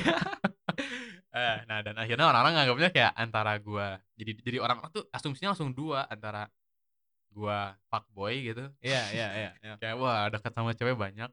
[1.31, 5.71] eh, nah dan akhirnya orang-orang nganggapnya kayak antara gue jadi jadi orang-orang tuh asumsinya langsung
[5.71, 6.47] dua antara
[7.29, 9.51] gue fuckboy gitu Iya iya iya.
[9.57, 9.73] iya.
[9.81, 11.31] kayak wah dekat sama cewek banyak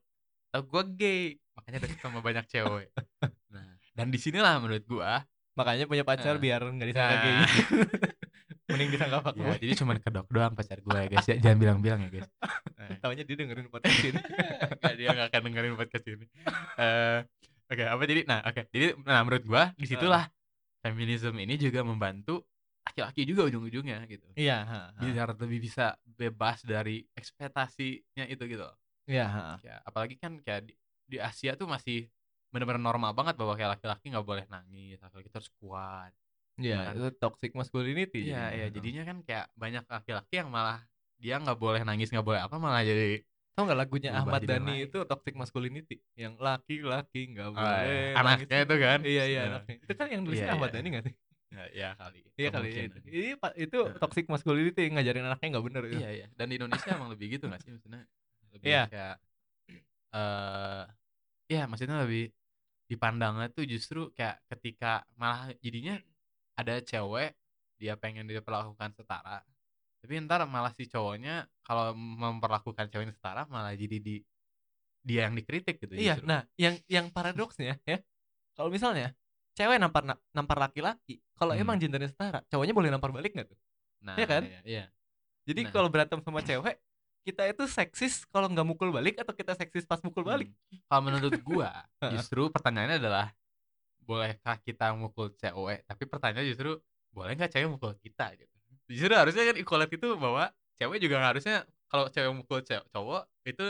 [0.48, 2.88] atau gue gay makanya deket sama banyak cewek
[3.48, 5.10] nah dan di sinilah menurut gue
[5.52, 6.40] Makanya punya pacar Eh.
[6.40, 7.18] biar nggak disangka Nah.
[7.18, 7.36] gay.
[8.70, 9.56] Mending disangka ya, fuckboy.
[9.58, 12.28] jadi cuman kedok doang pacar gue ya guys ya jangan bilang-bilang ya guys
[12.78, 12.94] Nah.
[13.02, 14.20] Taunya dia dengerin podcast ini.
[14.94, 16.24] Dia nggak akan dengerin podcast ini.
[16.78, 17.18] Eh,
[17.68, 18.22] Oke, apa jadi?
[18.24, 18.62] Nah, oke.
[18.72, 20.24] Jadi, nah menurut gua di situlah
[20.80, 22.44] feminisme ini juga membantu
[22.88, 24.24] laki-laki juga ujung-ujungnya gitu.
[24.32, 25.00] Iya, ha, ha.
[25.04, 28.64] Biar lebih bisa bebas dari ekspektasinya itu gitu.
[29.04, 29.44] Iya, ha.
[29.60, 30.72] Ya, apalagi kan kayak di,
[31.04, 32.08] di Asia tuh masih
[32.48, 36.12] benar-benar normal banget bahwa kayak laki-laki nggak boleh nangis, laki-laki terus kuat.
[36.56, 36.92] Iya, kan?
[36.96, 38.32] itu toxic masculinity.
[38.32, 38.66] Iya, iya.
[38.66, 38.74] jadinya.
[38.80, 40.80] Jadinya kan kayak banyak laki-laki yang malah
[41.20, 43.20] dia nggak boleh nangis, nggak boleh apa, malah jadi
[43.58, 48.14] Tau nggak lagunya Berubah Ahmad Dhani itu toxic masculinity yang laki-laki nggak Ah, boleh iya.
[48.14, 48.66] Anaknya nangis.
[48.70, 48.98] itu kan?
[49.02, 49.50] Iya iya Nah.
[49.58, 49.74] anaknya.
[49.82, 50.74] Itu kan yang nulisnya Iya, Ahmad iya.
[50.78, 51.14] Dhani nggak sih?
[51.48, 52.18] ya, ya kali.
[52.38, 52.98] Iya kali ya itu.
[53.02, 55.96] Ini Pak itu toxic masculinity ngajarin anaknya nggak bener itu.
[55.98, 56.26] Iya iya.
[56.38, 58.06] Dan di Indonesia emang lebih gitu gak sih maksudnya?
[58.54, 58.82] Lebih Iya.
[58.86, 59.14] kayak
[60.08, 60.82] eh
[61.50, 62.30] ya maksudnya lebih
[62.86, 65.98] dipandangnya tuh justru kayak ketika malah jadinya
[66.54, 67.34] ada cewek
[67.74, 69.42] dia pengen diperlakukan setara.
[69.98, 74.22] Tapi ntar malah si cowoknya kalau memperlakukan ceweknya setara malah jadi di
[75.02, 76.26] dia yang dikritik gitu Iya, justru.
[76.28, 77.98] nah yang yang paradoksnya ya,
[78.54, 79.14] kalau misalnya
[79.56, 81.62] cewek nampar na- nampar laki-laki, kalau Hmm.
[81.64, 83.58] emang gendernya setara, cowoknya boleh nampar balik nggak tuh?
[84.04, 84.42] Nah, iya kan?
[84.46, 84.60] Iya.
[84.62, 84.84] iya.
[85.48, 85.72] Jadi Nah.
[85.72, 86.76] kalau berantem sama cewek,
[87.24, 90.52] kita itu seksis kalau nggak mukul balik atau kita seksis pas mukul balik?
[90.70, 90.78] Hmm.
[90.86, 91.70] Kalau menurut gua
[92.30, 93.32] justru pertanyaannya adalah
[94.04, 95.84] bolehkah kita mukul cewek?
[95.88, 96.78] Tapi pertanyaannya justru
[97.10, 98.57] boleh nggak cewek mukul kita gitu.
[98.88, 100.48] Justru harusnya kan equality itu bahwa
[100.80, 103.64] cewek juga harusnya kalau cewek mukul cewek cowok itu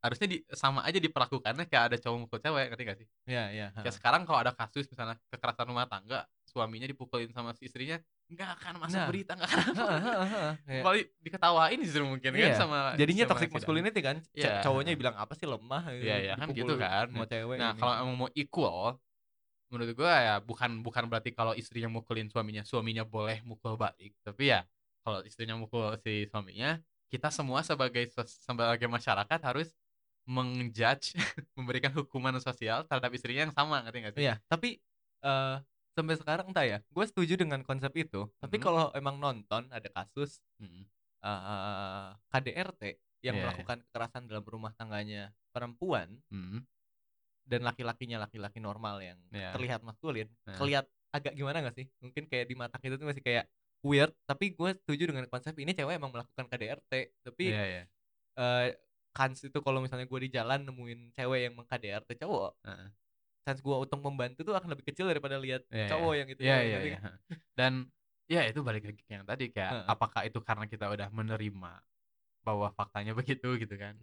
[0.00, 3.08] harusnya di sama aja diperlakukannya kayak ada cowok mukul cewek, ngerti gak sih?
[3.28, 7.68] Iya iya, Kayak sekarang kalau ada kasus misalnya kekerasan rumah tangga, suaminya dipukulin sama si
[7.68, 8.00] istrinya,
[8.32, 9.08] nggak akan masuk Nah.
[9.12, 9.94] berita, nggak akan apa.
[10.64, 14.92] Kayak Paling diketawain justru mungkin kan Iya, sama jadinya sama toxic masculinity kan, Iya, cowoknya
[14.96, 15.82] bilang apa sih lemah?
[15.92, 17.06] Gitu, Iya iya kan gitu kan.
[17.12, 18.96] sama cewek Nah, kalau emang mau equal,
[19.70, 24.12] menurut gua ya bukan bukan berarti kalau istrinya mukulin suaminya, suaminya boleh mukul balik.
[24.26, 24.66] Tapi ya
[25.06, 26.76] kalau istrinya mukul si suaminya,
[27.08, 29.70] kita semua sebagai sebagai masyarakat harus
[30.28, 31.14] menjudge,
[31.58, 34.22] memberikan hukuman sosial terhadap istrinya yang sama, ngerti gak sih?
[34.26, 34.78] Iya, tapi
[35.24, 35.56] eh
[35.96, 38.28] sampai sekarang entah ya, gue setuju dengan konsep itu.
[38.38, 38.64] Tapi Mhm.
[38.64, 40.84] kalau emang nonton ada kasus Mm-mm.
[41.24, 42.82] eh KDRT
[43.20, 43.44] yang iya.
[43.44, 46.64] melakukan kekerasan dalam rumah tangganya perempuan Mm-mm.
[47.50, 49.50] Dan laki-lakinya laki-laki normal yang Iya.
[49.58, 50.54] terlihat maskulin, Nah.
[50.62, 51.86] kelihat agak gimana gak sih?
[51.98, 53.50] Mungkin kayak di mata kita tuh masih kayak
[53.82, 56.92] weird, tapi gue setuju dengan konsep ini cewek emang melakukan KDRT.
[57.26, 57.82] Tapi Iya iya.
[58.38, 58.68] eh
[59.10, 62.88] kans itu kalau misalnya gue di jalan nemuin cewek yang meng-KDRT cowok, Heeh.
[63.42, 66.40] chance gue untuk membantu tuh akan lebih kecil daripada lihat Iya, cowok yang itu.
[66.46, 66.98] Ngerti iya.
[67.02, 67.02] kan?
[67.58, 67.72] Dan
[68.30, 69.86] ya itu balik lagi ke yang tadi kayak Heeh.
[69.90, 71.72] apakah itu karena kita udah menerima
[72.46, 73.98] bahwa faktanya begitu gitu kan?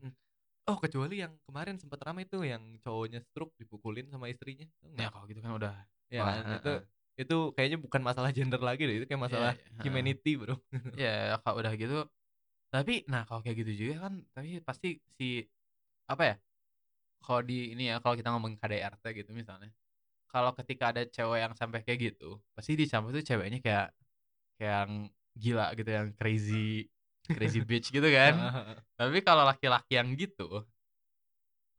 [0.67, 4.67] Oh kecuali yang kemarin sempat ramai tuh yang cowoknya stroke dipukulin sama istrinya.
[4.99, 5.73] Ya kalau gitu kan udah
[6.11, 6.79] Ya wah, kan, itu heeh.
[7.19, 10.07] itu kayaknya bukan masalah gender lagi deh, itu kayak masalah Iya, iya, heeh.
[10.07, 10.55] humanity bro.
[10.97, 11.95] Ya kalau udah gitu
[12.73, 15.45] tapi nah kalau kayak gitu juga kan tapi pasti si
[16.11, 16.35] apa ya?
[17.23, 19.69] Kalau di ini ya kalau kita ngomongin KDRT gitu misalnya.
[20.31, 23.87] Kalau ketika ada cewek yang sampai kayak gitu, pasti dicampur tuh ceweknya kayak
[24.59, 24.93] kayak yang
[25.37, 26.87] gila gitu yang crazy
[27.33, 28.33] crazy bitch gitu kan.
[28.99, 30.65] Tapi kalau laki-laki yang gitu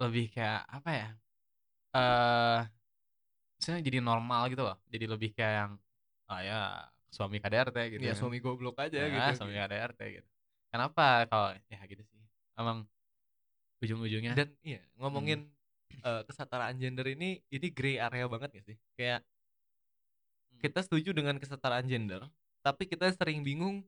[0.03, 1.09] lebih kayak apa ya?
[1.97, 2.59] Eh
[3.59, 4.77] misalnya jadi normal gitu loh.
[4.93, 5.73] Jadi lebih kayak yang
[6.29, 6.59] ah ya
[7.11, 8.03] suami KDRT gitu.
[8.05, 8.21] ya kan.
[8.21, 9.31] suami goblok aja Ya, gitu.
[9.39, 10.29] suami KDRT gitu.
[10.73, 12.21] Kenapa kalau ya gitu sih.
[12.59, 12.85] Emang
[13.83, 15.39] ujung-ujungnya Dan iya ngomongin
[16.05, 18.77] eh, kesetaraan gender ini ini gray area banget gak sih?
[18.99, 19.23] Kayak
[20.53, 20.61] Hmm.
[20.61, 22.23] kita setuju dengan kesetaraan gender,
[22.67, 23.87] tapi kita sering bingung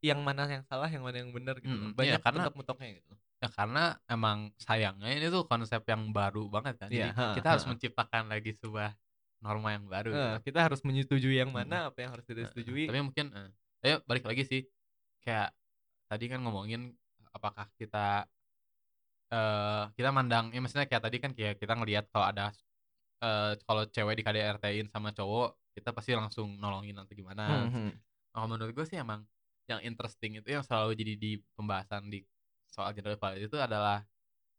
[0.00, 1.70] yang mana yang salah, yang mana yang benar gitu.
[1.72, 3.12] Mm, iya, Banyak karena- mentok-mentoknya gitu.
[3.40, 6.88] ya karena emang sayangnya ini tuh konsep yang baru banget kan.
[6.92, 7.70] Iya, Jadi ha, kita harus ha.
[7.72, 8.92] menciptakan lagi sebuah
[9.40, 10.12] norma yang baru.
[10.12, 10.52] Eh, gitu.
[10.52, 12.84] kita harus menyetujui yang mana, apa yang harus tidak Heeh, setujui.
[12.84, 13.48] Tapi mungkin eh,
[13.88, 14.62] ayo balik lagi sih.
[15.24, 15.56] Kayak
[16.12, 16.92] tadi kan ngomongin
[17.32, 18.28] apakah kita
[19.30, 22.50] eh kita mandang ya maksudnya kayak tadi kan kayak kita ngelihat kalau ada
[23.22, 27.68] eh kalau cewek di KDRT-in sama cowok, kita pasti langsung nolongin atau gimana.
[27.68, 27.92] Mhm.
[28.32, 29.24] Kalau menurut gue sih emang
[29.70, 32.26] yang interesting itu yang selalu jadi di pembahasan di
[32.66, 34.02] soal gender equality itu adalah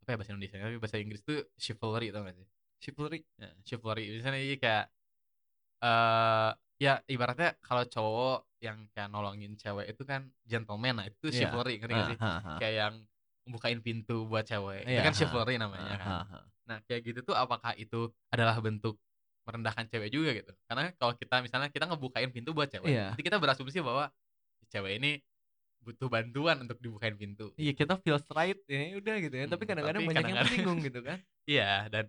[0.02, 2.48] apa ya bahasa Indonesia tapi bahasa Inggris itu chivalry tau gak sih?
[2.82, 3.20] Chivalry.
[3.38, 4.86] Ya, chivalry misalnya jadi kayak
[5.82, 6.50] eh
[6.82, 11.50] ya ibaratnya kalau cowok yang kayak nolongin cewek itu kan gentleman nah itu Iya.
[11.50, 12.18] chivalry ngerti gak sih?
[12.22, 12.58] Ah, ah, ah.
[12.62, 12.94] Kayak yang
[13.46, 14.86] membukain pintu buat cewek.
[14.86, 15.18] itu Iya, kan ha.
[15.18, 16.10] chivalry namanya kan.
[16.10, 16.44] Ah, ah, ah.
[16.70, 18.98] Nah, kayak gitu tuh apakah itu adalah bentuk
[19.46, 20.54] merendahkan cewek juga gitu?
[20.70, 23.14] Karena kalau kita misalnya kita ngebukain pintu buat cewek, Iya.
[23.14, 24.14] nanti kita berasumsi bahwa
[24.72, 25.12] cewek ini
[25.82, 27.52] butuh bantuan untuk dibukain pintu.
[27.56, 29.46] Iya kita feels right ya udah gitu ya.
[29.46, 31.18] Tapi Hmm, kadang-kadang tapi banyak yang kadang-kadang- tersinggung gitu kan.
[31.44, 32.06] Iya, dan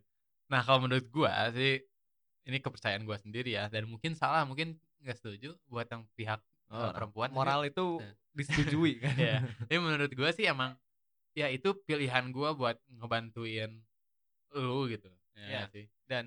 [0.47, 1.81] nah kalau menurut gua sih
[2.43, 6.75] ini kepercayaan gua sendiri ya dan mungkin salah, mungkin nggak setuju buat yang pihak eh,
[6.75, 7.29] Oh, perempuan.
[7.29, 8.15] tapi- Moral itu Eh.
[8.33, 9.15] disetujui kan.
[9.15, 9.37] Iya.
[9.63, 10.77] Tapi menurut gua sih emang
[11.33, 13.81] ya itu pilihan gua buat ngebantuin
[14.53, 15.09] lu gitu.
[15.33, 15.57] Ya, Iya.
[15.59, 15.85] nggak sih.
[16.05, 16.25] Dan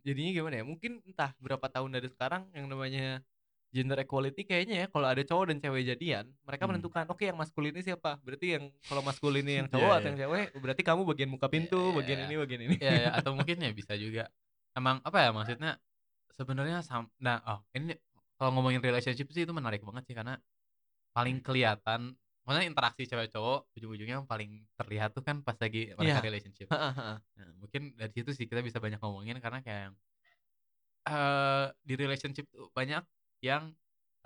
[0.00, 0.64] jadinya gimana ya?
[0.64, 3.20] Mungkin entah berapa tahun dari sekarang yang namanya
[3.68, 6.70] gender equality kayaknya ya kalau ada cowok dan cewek jadian, mereka Hmm.
[6.72, 8.16] menentukan oke yang maskulin ini siapa?
[8.24, 10.08] Berarti yang kalau maskulin ini yang Iya, cowok atau iya.
[10.08, 12.26] yang cewek, berarti kamu bagian muka pintu, Iya, bagian iya.
[12.26, 12.76] ini, bagian ini.
[12.80, 14.24] ya, ya atau mungkin ya bisa juga
[14.72, 15.72] emang apa ya maksudnya
[16.32, 17.98] sebenarnya sam nah oh ini
[18.38, 20.38] kalau ngomongin relationship sih itu menarik banget sih karena
[21.10, 22.14] paling kelihatan
[22.46, 26.24] maksudnya interaksi cewek cowok ujung-ujungnya yang paling terlihat tuh kan pas lagi mereka Iya.
[26.24, 29.92] relationship nah, mungkin dari situ sih kita bisa banyak ngomongin karena kayak
[31.08, 33.02] eh di relationship tuh banyak
[33.42, 33.62] yang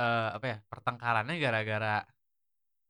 [0.01, 1.95] eh apa ya pertengkarannya gara-gara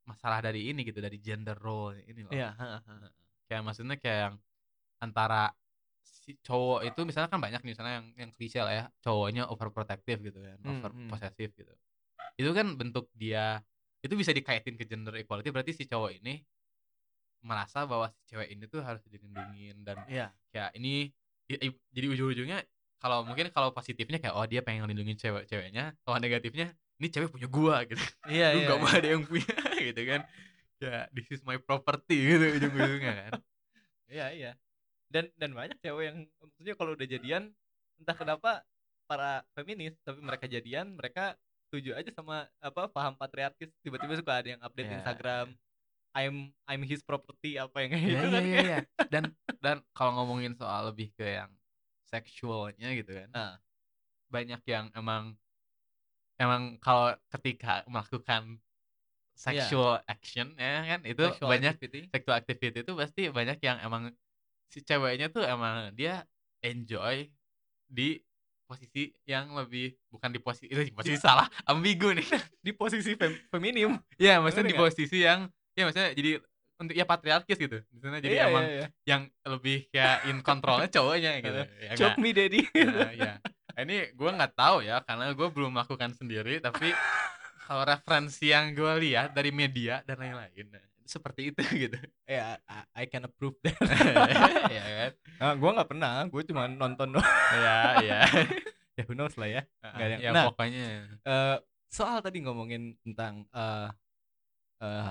[0.02, 2.98] masalah dari ini gitu dari gender role ini loh Iya, heeh, heeh.
[3.02, 3.10] Heeh.
[3.46, 4.34] kayak maksudnya kayak yang
[5.02, 5.50] antara
[6.02, 10.18] si cowok itu misalnya kan banyak nih misalnya yang yang klise lah ya cowoknya overprotective
[10.22, 11.08] gitu kan Hmm, over hmm.
[11.10, 11.72] possessive gitu
[12.38, 13.62] itu kan bentuk dia
[14.02, 16.42] itu bisa dikaitin ke gender equality berarti si cowok ini
[17.42, 20.30] merasa bahwa si cewek ini tuh harus dilindungin dan Iya.
[20.54, 21.10] kayak ini
[21.50, 22.58] i- i- jadi ujung-ujungnya
[23.02, 27.48] kalau mungkin kalau positifnya kayak oh dia pengen ngelindungin cewek-ceweknya kalau negatifnya ini cewek punya
[27.48, 28.68] gua gitu Iya, lu iya.
[28.68, 28.96] gak mau iya.
[28.96, 29.54] ada yang punya
[29.90, 30.20] gitu kan
[30.78, 33.32] ya this is my property gitu ujung-ujungnya kan
[34.06, 34.52] Iya, iya.
[35.08, 37.42] Dan dan banyak cewek yang maksudnya kalau udah jadian
[37.96, 38.62] entah kenapa
[39.04, 41.34] para feminis tapi mereka jadian mereka
[41.64, 44.94] setuju aja sama apa paham patriarkis tiba-tiba suka ada yang update Ya.
[44.96, 45.46] Instagram
[46.12, 46.36] I'm
[46.66, 48.78] I'm his property apa yang kayak Iya gitu iya kan iya kayak- iya.
[49.08, 49.22] Dan
[49.58, 51.48] dan kalau ngomongin soal lebih ke yang
[52.12, 53.28] seksualnya gitu kan.
[53.32, 53.54] Ah.
[54.28, 55.32] Banyak yang emang
[56.36, 58.58] emang kalau ketika melakukan
[59.32, 62.00] sexual action ya kan itu Sexual banyak activity.
[62.12, 64.02] sexual activity itu pasti banyak yang emang
[64.68, 66.24] si ceweknya tuh emang dia
[66.60, 67.28] enjoy
[67.88, 68.20] di
[68.68, 72.24] posisi yang lebih bukan di posisi itu di posisi salah ambigu nih
[72.60, 74.84] di posisi fem- feminim ya maksudnya Ngerti di nggak?
[74.84, 75.40] posisi yang
[75.76, 76.30] ya maksudnya jadi
[76.82, 77.78] untuk ya patriarkis gitu.
[77.80, 78.86] Di sana jadi Iya, emang iya, iya.
[79.04, 81.60] yang lebih kayak in controlnya cowoknya gitu.
[81.80, 82.60] Ya choke me daddy.
[82.76, 83.32] Nah, ya.
[83.72, 86.92] Ini gue nggak tahu ya karena gue belum melakukan sendiri tapi
[87.66, 90.66] kalau referensi yang gue lihat dari media dan lain-lain
[91.02, 91.98] seperti itu gitu.
[92.24, 93.78] Ya I, I can approve that.
[94.68, 95.12] Ya kan?
[95.38, 97.28] Nah, gue nggak pernah gue cuma nonton doang.
[97.52, 98.18] Ya ya
[98.92, 99.62] ya who knows lah ya.
[99.80, 100.44] Nggak ada yang- ya Nah.
[100.48, 100.84] pokoknya.
[101.20, 101.56] Eh,
[101.88, 103.88] soal tadi ngomongin tentang eh,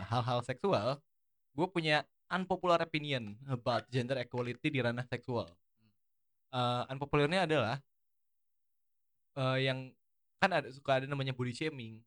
[0.04, 1.00] hal-hal seksual,
[1.62, 2.02] gue punya
[2.34, 5.46] unpopular opinion about gender equality di ranah seksual.
[6.50, 7.78] Eh, unpopularnya adalah
[9.38, 9.94] eh, yang
[10.42, 12.02] kan ada suka ada namanya body shaming,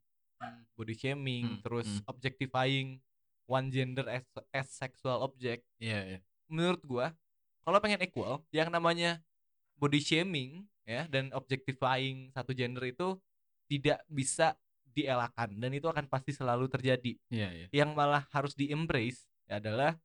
[0.75, 2.03] body shaming, Hmm, terus hmm.
[2.11, 2.99] objectifying
[3.47, 5.63] one gender as as sexual object.
[5.79, 6.19] iya iya
[6.51, 7.15] Menurut gua,
[7.63, 9.23] kalau pengen equal, yang namanya
[9.79, 13.15] body shaming ya dan objectifying satu gender itu
[13.71, 14.53] tidak bisa
[14.91, 17.15] dielakkan dan itu akan pasti selalu terjadi.
[17.31, 19.97] iya iya Yang malah harus di embrace adalah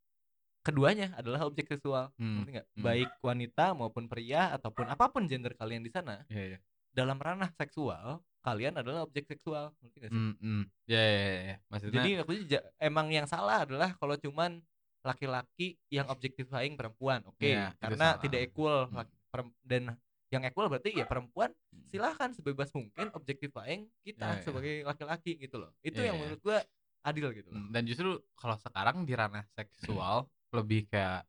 [0.60, 2.12] keduanya adalah objek seksual.
[2.20, 2.84] Hmm, Ngerti hmm.
[2.84, 6.58] Baik wanita maupun pria ataupun apa pun gender kalian di sana, iya iya
[6.90, 9.70] dalam ranah seksual kalian adalah objek seksual.
[9.84, 10.10] Ngerti sih?
[10.10, 10.62] Hmm, hmm.
[10.88, 11.56] Ya, ya, ya, ya.
[11.68, 12.32] Maksudnya, Jadi aku
[12.80, 14.64] emang yang salah adalah kalau cuman
[15.00, 18.20] laki-laki yang objectifying perempuan, oke, Iya, itu karena salah.
[18.20, 19.48] tidak equal Hmm.
[19.64, 19.82] dan
[20.30, 21.50] yang equal berarti ya perempuan
[21.90, 24.44] silahkan sebebas mungkin objectifying kita Iya, iya.
[24.44, 25.72] sebagai laki-laki gitu loh.
[25.80, 26.58] Itu Iya, yang menurut gua
[27.00, 27.60] adil gitu loh.
[27.60, 31.24] Hmm, dan justru kalau sekarang di ranah seksual lebih kayak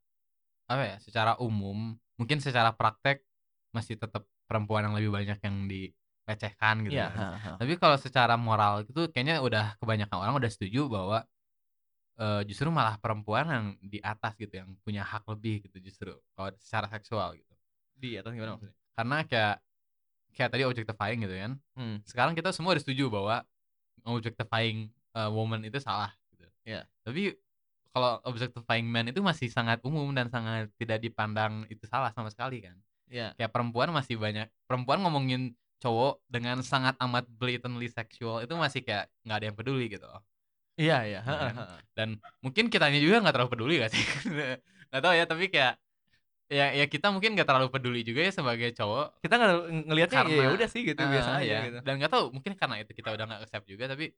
[0.67, 0.95] apa ya?
[0.99, 3.23] Secara umum, mungkin secara praktek
[3.71, 6.99] masih tetap perempuan yang lebih banyak yang dilecehkan gitu.
[6.99, 7.19] Iya, kan.
[7.19, 7.51] ha, ha.
[7.59, 11.23] Tapi kalau secara moral itu kayaknya udah kebanyakan orang udah setuju bahwa
[12.19, 16.51] eh, justru malah perempuan yang di atas gitu yang punya hak lebih gitu justru kalau
[16.59, 17.53] secara seksual gitu.
[17.95, 18.75] Di atas gimana maksudnya?
[18.91, 19.55] Karena kayak
[20.35, 21.53] kayak tadi objectifying gitu kan.
[21.75, 21.97] Hmm.
[22.07, 23.43] sekarang kita semua udah setuju bahwa
[24.07, 26.45] objectifying uh, woman itu salah gitu.
[26.63, 26.85] Iya.
[27.03, 27.35] Tapi
[27.91, 32.63] kalau objectifying man itu masih sangat umum dan sangat tidak dipandang itu salah sama sekali
[32.63, 32.75] kan.
[33.11, 33.35] Iya.
[33.35, 35.51] Kayak perempuan masih banyak perempuan ngomongin
[35.81, 40.07] cowok dengan sangat amat blatantly sexual itu masih kayak nggak ada yang peduli gitu.
[40.79, 41.19] Iya, iya.
[41.25, 41.55] Iya kan?
[41.91, 42.09] Dan
[42.39, 44.01] mungkin kitanya juga nggak terlalu peduli gak sih?
[44.91, 45.75] nggak tahu ya tapi kayak
[46.51, 49.53] ya ya kita mungkin nggak terlalu peduli juga ya sebagai cowok Kita nggak
[49.87, 51.59] ngelihatnya ya Karena- udah sih gitu Ah, biasa aja ya.
[51.67, 51.77] gitu.
[51.83, 54.11] Dan nggak tahu mungkin karena itu kita udah nggak accept juga tapi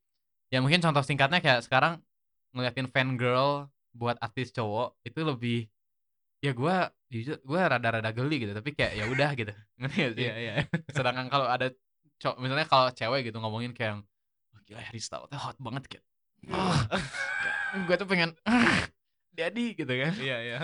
[0.54, 1.98] ya mungkin contoh singkatnya kayak sekarang
[2.54, 5.60] ngeliatin fan girl buat artis cowok itu lebih
[6.46, 6.76] ya gue
[7.10, 9.50] jujur gue rada-rada geli gitu tapi kayak ya udah gitu.
[9.82, 10.26] Ngerti gak sih?
[10.30, 10.54] Iya, iya.
[10.96, 11.74] sedangkan kalau ada
[12.22, 14.06] cowok misalnya kalau cewek gitu ngomongin kayak
[14.54, 16.06] oh, gila Harry Styles tuh hot banget kayak
[16.54, 16.76] oh,
[17.90, 18.36] gue tuh pengen
[19.34, 20.14] daddy gitu kan.
[20.20, 20.58] Iya, iya.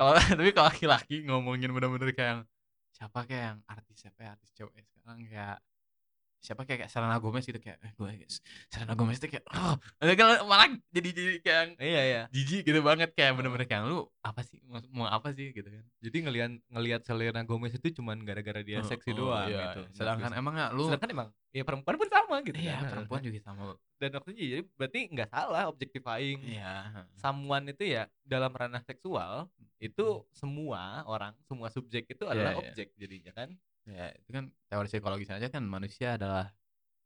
[0.00, 2.48] kalau tapi kalau laki-laki ngomongin bener-bener kayak
[2.90, 5.22] siapa kayak yang artis siapa ya artis cewek sekarang?
[5.28, 5.60] Kayak
[6.46, 8.10] siapa kayak, kayak Selena Gomez gitu kayak eh, gue
[8.70, 9.74] Selena Gomez itu kayak oh
[10.46, 12.22] malah jadi jadi kayak Iya, iya.
[12.30, 15.82] jijik gitu banget kayak bener-bener kayak lu apa sih mau, mau apa sih gitu kan
[15.98, 19.80] Jadi ngelihat ngelihat Selena Gomez itu cuman gara-gara dia Oh, seksi oh, doang iya, gitu.
[19.82, 19.94] iya.
[19.98, 22.90] sedangkan emangnya lu sedangkan emang ya perempuan pun sama gitu iya kan.
[22.94, 23.62] perempuan juga sama
[23.96, 26.72] dan waktu itu jadi berarti nggak salah objectifying iya
[27.16, 29.48] someone itu ya dalam ranah seksual
[29.80, 32.60] itu semua orang semua subjek itu Iya, adalah iya.
[32.60, 33.48] objek jadinya kan
[33.86, 36.50] ya itu kan teori psikologis aja kan manusia adalah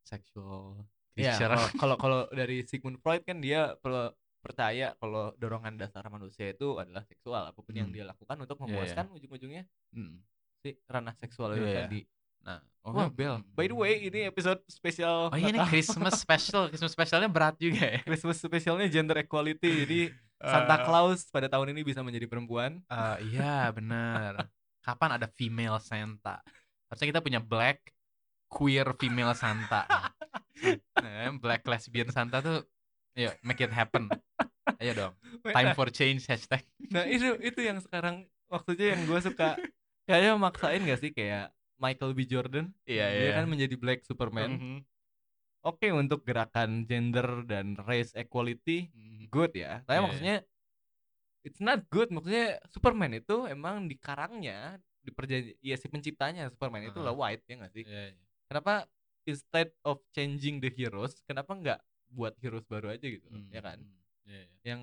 [0.00, 0.80] sexual
[1.12, 6.00] Iya, creature kalau- kalau kalau dari Sigmund Freud kan dia per- percaya kalau dorongan dasar
[6.08, 7.94] manusia itu adalah seksual apa pun yang Hmm.
[7.94, 8.72] dia lakukan untuk Iya, iya.
[8.72, 9.62] memuaskan ujung-ujungnya
[9.92, 10.24] Hmm.
[10.56, 11.80] si ranah seksual itu Iya, iya.
[11.84, 12.00] tadi.
[12.40, 13.44] nah Wah, Bel.
[13.52, 15.60] By the way, ini episode spesial Oh iya ini.
[15.68, 18.00] Christmas special, Christmas specialnya berat juga ya.
[18.08, 19.84] Christmas spesialnya gender equality.
[19.84, 20.00] Jadi
[20.40, 22.80] Santa Eh, Claus pada tahun ini bisa menjadi perempuan.
[22.80, 24.48] eh, iya benar.
[24.80, 26.40] Kapan ada female Santa?
[26.90, 27.94] Harusnya kita punya black
[28.50, 29.86] queer female Santa.
[30.98, 32.66] Nah, black lesbian Santa tuh,
[33.14, 34.10] ayo make it happen.
[34.76, 35.14] Ayo dong.
[35.46, 36.66] Time for change hashtag.
[36.90, 39.54] Nah itu itu yang sekarang waktunya yang gue suka
[40.04, 44.78] kayaknya maksain gak sih kayak Michael B Jordan Iya dia kan menjadi Black Superman Mhm.
[45.62, 49.30] oke untuk gerakan gender dan race equality Mhm.
[49.30, 50.02] good ya tapi Iya, iya.
[50.02, 50.36] maksudnya
[51.46, 56.84] it's not good maksudnya Superman itu emang di karangnya di perjanji ya si penciptanya Superman
[56.88, 58.24] itu lah white ya gak sih Iya, iya.
[58.48, 58.84] kenapa
[59.24, 61.80] instead of changing the heroes kenapa nggak
[62.10, 63.98] buat heroes baru aja gitu Hmm, ya kan hmm.
[64.28, 64.58] Iya, iya.
[64.76, 64.82] yang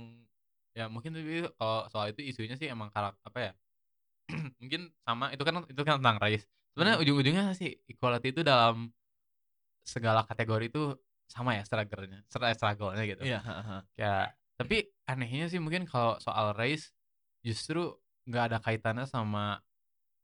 [0.77, 3.51] Ya mungkin tapi kalau soal itu isunya sih emang karak apa ya?
[4.61, 6.45] mungkin sama itu kan itu kan tentang race.
[6.69, 7.03] Sebenarnya Hmm.
[7.03, 8.93] ujung-ujungnya sih equality itu dalam
[9.81, 10.93] segala kategori itu
[11.25, 13.25] sama ya struggle-nya, stra- struggle-nya gitu.
[13.25, 13.79] Iya, heeh.
[13.97, 14.77] Kayak tapi
[15.09, 16.93] anehnya sih mungkin kalau soal race
[17.41, 17.97] justru
[18.29, 19.57] nggak ada kaitannya sama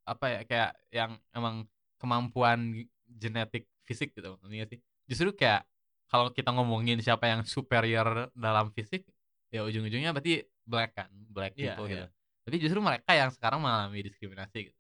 [0.04, 1.64] apa ya kayak yang emang
[1.98, 4.80] kemampuan genetik fisik gitu maksudnya sih.
[5.08, 5.64] Justru kayak
[6.08, 9.08] kalau kita ngomongin siapa yang superior dalam fisik
[9.50, 12.06] ya ujung-ujungnya berarti black kan, black Iya, people gitu.
[12.06, 12.08] iya.
[12.44, 14.78] Tapi justru mereka yang sekarang mengalami diskriminasi gitu.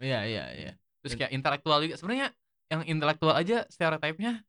[0.00, 0.72] Iya, iya, iya.
[1.02, 2.28] Terus Dan- kayak intelektual juga sebenarnya
[2.70, 4.40] yang intelektual aja stereotipnya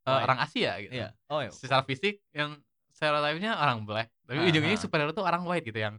[0.00, 0.24] eh, White.
[0.26, 0.92] orang Asia gitu.
[0.96, 1.08] Iya.
[1.28, 1.50] Oh, iya.
[1.52, 2.58] Secara fisik yang
[2.90, 4.80] stereotipnya orang black, tapi Ah, ujungnya ah.
[4.80, 5.96] superior tuh orang white gitu yang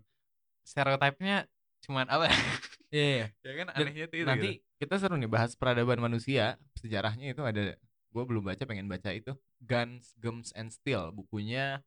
[0.61, 1.47] stereotipnya
[1.81, 2.29] cuman apa
[2.91, 2.95] ya?
[2.95, 3.27] Iya, iya.
[3.41, 4.63] ya kan anehnya itu Nanti gitu.
[4.77, 6.59] kita seru nih bahas peradaban manusia.
[6.75, 7.75] Sejarahnya itu ada
[8.11, 9.31] gue belum baca pengen baca itu
[9.63, 11.79] Guns, Gems and Steel bukunya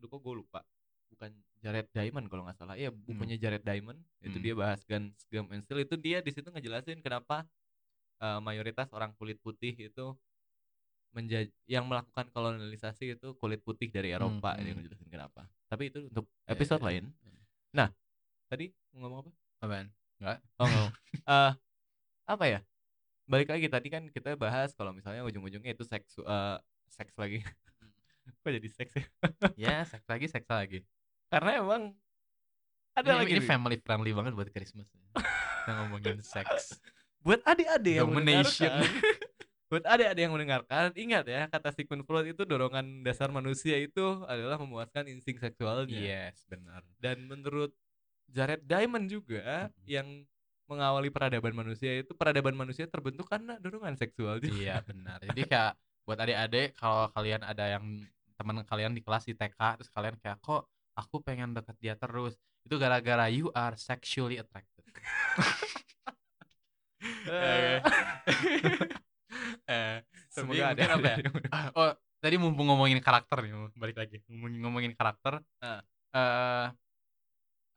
[0.00, 0.64] aduh kok gue lupa
[1.12, 1.28] bukan
[1.60, 4.44] Jared Diamond kalau nggak salah iya bukunya Jared Diamond itu Hmm.
[4.48, 7.44] dia bahas Guns, Gems and Steel itu dia di situ ngejelasin kenapa
[8.18, 10.16] eh, mayoritas orang kulit putih itu
[11.12, 14.78] menjadi yang melakukan kolonialisasi itu kulit putih dari Eropa Hmm, dia hmm.
[14.80, 17.42] ngejelasin kenapa tapi itu untuk Ya, episode ya, lain ya.
[17.76, 17.88] nah
[18.48, 19.30] tadi mau ngomong apa
[19.62, 19.86] Apaan?
[20.22, 20.88] Oh, nggak mau.
[21.22, 21.52] Eh,
[22.26, 22.60] apa ya?
[23.30, 26.58] Balik lagi tadi kan kita bahas kalau misalnya ujung-ujungnya itu seks eh,
[26.90, 27.42] seks lagi.
[28.42, 29.06] Kok jadi seks ya?
[29.54, 30.78] ya, seks lagi, seks lagi.
[31.30, 31.82] Karena emang
[32.92, 34.86] ada Ini, lagi ini family friendly banget buat Christmas.
[35.16, 36.76] Kita ngomongin seks.
[37.22, 38.82] buat adik-adik yang mendengarkan.
[39.72, 44.60] buat adik-adik yang mendengarkan, ingat ya kata Sigmund Freud itu dorongan dasar manusia itu adalah
[44.60, 45.96] memuaskan insting seksualnya.
[45.96, 46.84] Yes, benar.
[47.00, 47.72] Dan menurut
[48.32, 49.84] Jared Diamond juga Mm-mm.
[49.86, 50.08] yang
[50.66, 54.56] mengawali peradaban manusia itu peradaban manusia terbentuk karena dorongan seksual juga.
[54.56, 55.18] Iya, benar.
[55.20, 55.72] Jadi kayak
[56.08, 57.84] buat adik-adik kalau kalian ada yang
[58.34, 60.66] teman kalian di kelas di TK terus kalian kayak kok
[60.98, 62.34] aku pengen deket dia terus
[62.66, 64.82] itu gara-gara you are sexually attracted.
[67.02, 67.82] Eh,
[69.66, 69.96] eh,
[70.30, 71.16] Semoga ada apa ya?
[71.74, 71.90] Oh,
[72.22, 74.16] tadi mumpung ngomongin karakter nih, balik lagi.
[74.30, 75.42] Ngomongin, ngomongin karakter.
[75.58, 75.82] Ah.
[76.14, 76.66] eh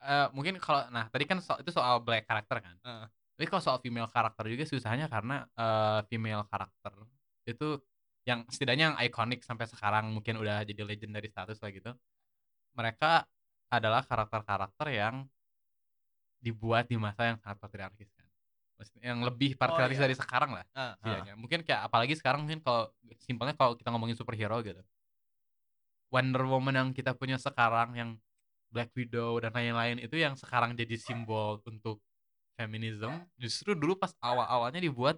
[0.06, 2.76] eh, mungkin kalau nah, tadi kan so- itu soal black karakter kan.
[2.86, 3.06] Ah.
[3.36, 6.94] Tapi kalau soal female karakter juga susahnya karena eh, female karakter
[7.46, 7.82] itu
[8.26, 11.92] yang setidaknya yang ikonik sampai sekarang mungkin udah jadi legendary status lah gitu.
[12.74, 13.26] Mereka
[13.70, 15.26] adalah karakter-karakter yang
[16.42, 18.26] dibuat di masa yang sangat patriarkis kan.
[18.76, 20.06] Maksudnya yang lebih patriarkis iya.
[20.10, 20.90] dari sekarang lah Ah, ah.
[21.00, 21.34] setidaknya.
[21.38, 22.90] Mungkin kayak apalagi sekarang mungkin kalau
[23.24, 24.82] simpelnya kalau kita ngomongin superhero gitu.
[26.14, 28.10] Wonder Woman yang kita punya sekarang yang
[28.76, 32.04] Black Widow dan lain-lain itu yang sekarang jadi simbol untuk
[32.60, 35.16] feminism justru dulu pas awal-awalnya dibuat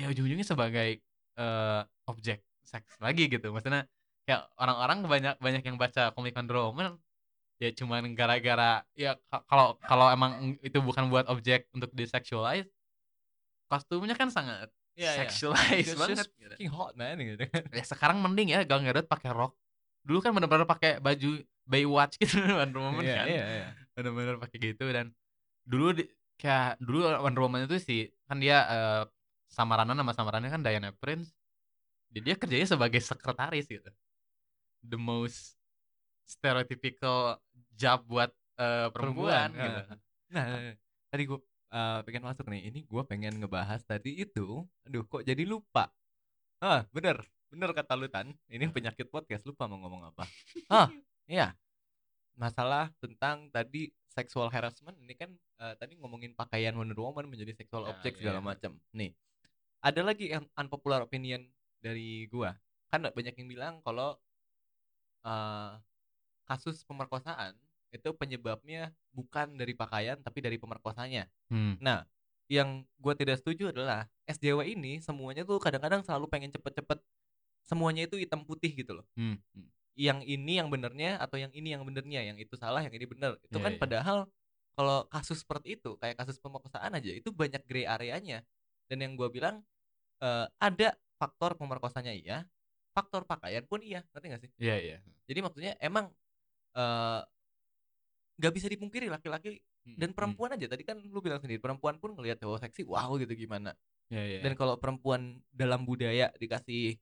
[0.00, 1.04] ya ujung-ujungnya sebagai
[1.36, 3.84] eh, objek seks lagi gitu maksudnya
[4.24, 6.96] kayak orang-orang banyak banyak yang baca komik Wonder Woman
[7.60, 12.66] ya cuman gara-gara ya ka- kalau kalau emang itu bukan buat objek untuk disexualize
[13.68, 15.18] kostumnya kan sangat Iya, iya.
[15.26, 16.54] sexualize It's banget gitu.
[16.54, 19.58] fucking hot man gitu ya sekarang mending ya Gal Gadot pakai rok
[20.04, 23.66] dulu kan bener-bener pakai baju Baywatch gitu Wonder Woman Iya, kan iya, iya.
[23.96, 25.06] bener-bener pakai gitu dan
[25.64, 26.04] dulu di,
[26.36, 29.02] kayak dulu Wonder Woman itu sih kan dia eh,
[29.48, 31.32] samarannya nama samarannya kan Diana Prince
[32.12, 33.90] dia, dia kerjanya sebagai sekretaris gitu
[34.84, 35.56] the most
[36.28, 37.40] stereotypical
[37.74, 38.30] job buat
[38.60, 39.98] eh, perempuan, Perempuan, gitu ah.
[40.34, 40.44] Nah,
[41.14, 41.40] tadi gue
[42.06, 42.70] pengen masuk nih.
[42.70, 44.66] Ini gue pengen ngebahas tadi itu.
[44.86, 45.90] Aduh, kok jadi lupa.
[46.58, 47.22] Ah, bener.
[47.54, 48.34] Bener kata lu Tan.
[48.50, 50.26] Ini penyakit podcast lupa mau ngomong apa.
[50.66, 50.90] Ah,
[51.30, 51.54] iya.
[52.34, 55.30] Masalah tentang tadi sexual harassment ini kan
[55.62, 58.46] eh, tadi ngomongin pakaian Wonder Woman menjadi sexual Ya, object iya, segala iya.
[58.50, 58.72] macam.
[58.90, 59.14] Nih.
[59.86, 61.46] Ada lagi yang unpopular opinion
[61.78, 62.58] dari gua.
[62.90, 64.18] Kan banyak yang bilang kalau
[65.22, 65.78] eh,
[66.50, 67.54] kasus pemerkosaan
[67.94, 71.30] itu penyebabnya bukan dari pakaian tapi dari pemerkosanya.
[71.46, 71.78] Hmm.
[71.78, 72.02] Nah,
[72.50, 76.98] yang gue tidak setuju adalah SJW ini semuanya tuh kadang-kadang selalu pengen cepet-cepet
[77.64, 79.06] semuanya itu hitam putih gitu loh.
[79.16, 79.40] Hmm.
[79.56, 79.68] hmm.
[79.94, 83.38] Yang ini yang benernya atau yang ini yang benernya, yang itu salah, yang ini bener.
[83.46, 83.80] Itu Iya, kan iya.
[83.80, 84.18] padahal
[84.74, 88.42] kalau kasus seperti itu kayak kasus pemerkosaan aja itu banyak gray areanya.
[88.90, 89.62] Dan yang gue bilang
[90.18, 92.42] eh, ada faktor pemerkosanya iya,
[92.90, 94.50] faktor pakaian pun iya, ngerti gak sih?
[94.58, 94.96] Iya iya.
[95.30, 96.10] Jadi maksudnya emang
[96.74, 97.20] eh,
[98.34, 100.16] nggak bisa dipungkiri laki-laki Hmm, dan hmm.
[100.16, 103.76] perempuan aja tadi kan lu bilang sendiri perempuan pun ngelihat cowok seksi wow gitu gimana
[104.08, 104.40] Iya iya.
[104.40, 106.96] dan kalau perempuan dalam budaya dikasih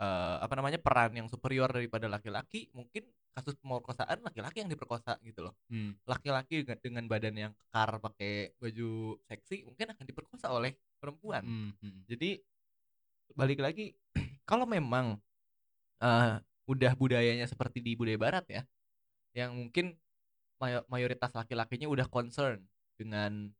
[0.00, 3.04] eh, apa namanya peran yang superior daripada laki-laki mungkin
[3.36, 5.94] kasus pemerkosaan laki-laki yang diperkosa gitu loh Hmm.
[6.08, 11.72] laki-laki dengan, dengan badan yang kekar pakai baju seksi mungkin akan diperkosa oleh perempuan Hmm.
[11.78, 12.00] hmm.
[12.08, 12.40] jadi
[13.36, 13.94] balik lagi
[14.50, 15.20] kalau memang
[16.02, 16.34] eh,
[16.66, 18.62] udah budayanya seperti di budaya barat ya
[19.36, 19.94] yang mungkin
[20.58, 22.60] mayo- mayoritas laki-lakinya udah concern
[22.98, 23.52] dengan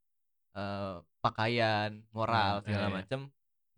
[0.50, 2.98] eh, pakaian, moral Iya, segala iya, iya.
[2.98, 3.20] macam,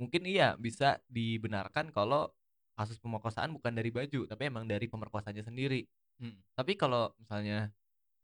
[0.01, 2.33] mungkin iya bisa dibenarkan kalau
[2.75, 5.85] kasus pemerkosaan bukan dari baju, tapi emang dari pemerkosanya sendiri.
[6.21, 6.37] Hmm.
[6.57, 7.71] Tapi kalau misalnya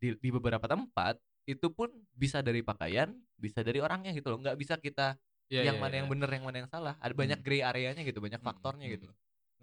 [0.00, 1.18] di, di beberapa tempat
[1.48, 4.38] itu pun bisa dari pakaian, bisa dari orangnya gitu loh.
[4.40, 5.16] Nggak bisa kita
[5.48, 5.98] Iya, yang iya, mana iya.
[6.04, 6.94] yang bener, yang mana yang salah.
[7.00, 7.46] Ada banyak Hmm.
[7.46, 8.94] gray areanya gitu, banyak Hmm, faktornya hmm.
[9.00, 9.08] gitu.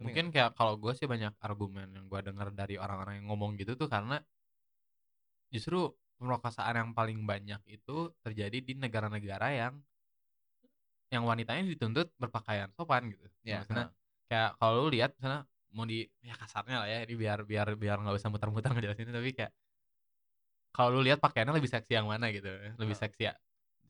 [0.02, 3.78] Mungkin kayak kalau gue sih banyak argumen yang gue dengar dari orang-orang yang ngomong gitu
[3.80, 4.20] tuh karena
[5.54, 9.74] justru pemerkosaan yang paling banyak itu terjadi di negara-negara yang
[11.14, 13.24] yang wanitanya dituntut berpakaian sopan gitu.
[13.46, 13.94] Ya, Maksudnya
[14.26, 15.46] kayak kalau lu lihat misalnya
[15.76, 19.32] mau di ya kasarnya lah ya ini biar biar biar nggak usah muter-muter ngejelasin tapi
[19.36, 19.52] kayak
[20.76, 22.48] kalau lu lihat pakaiannya lebih seksi yang mana gitu
[22.80, 23.34] lebih seksi ya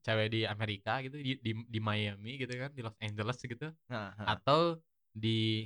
[0.06, 4.14] cewek di Amerika gitu di, di di Miami gitu kan di Los Angeles gitu Nah,
[4.18, 4.78] atau
[5.10, 5.66] di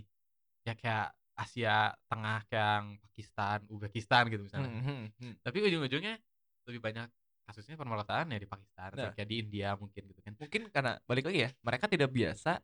[0.63, 4.67] ya kayak Asia Tengah kayak Pakistan, Uzbekistan gitu misalnya.
[4.67, 5.33] Hmm, hmm, hmm.
[5.39, 6.19] Tapi ujung-ujungnya
[6.67, 7.07] lebih banyak
[7.47, 9.15] kasusnya permerkosaan ya di Pakistan, Nah.
[9.15, 10.35] kayak di India mungkin gitu kan.
[10.35, 12.59] Mungkin karena balik lagi ya, mereka tidak biasa.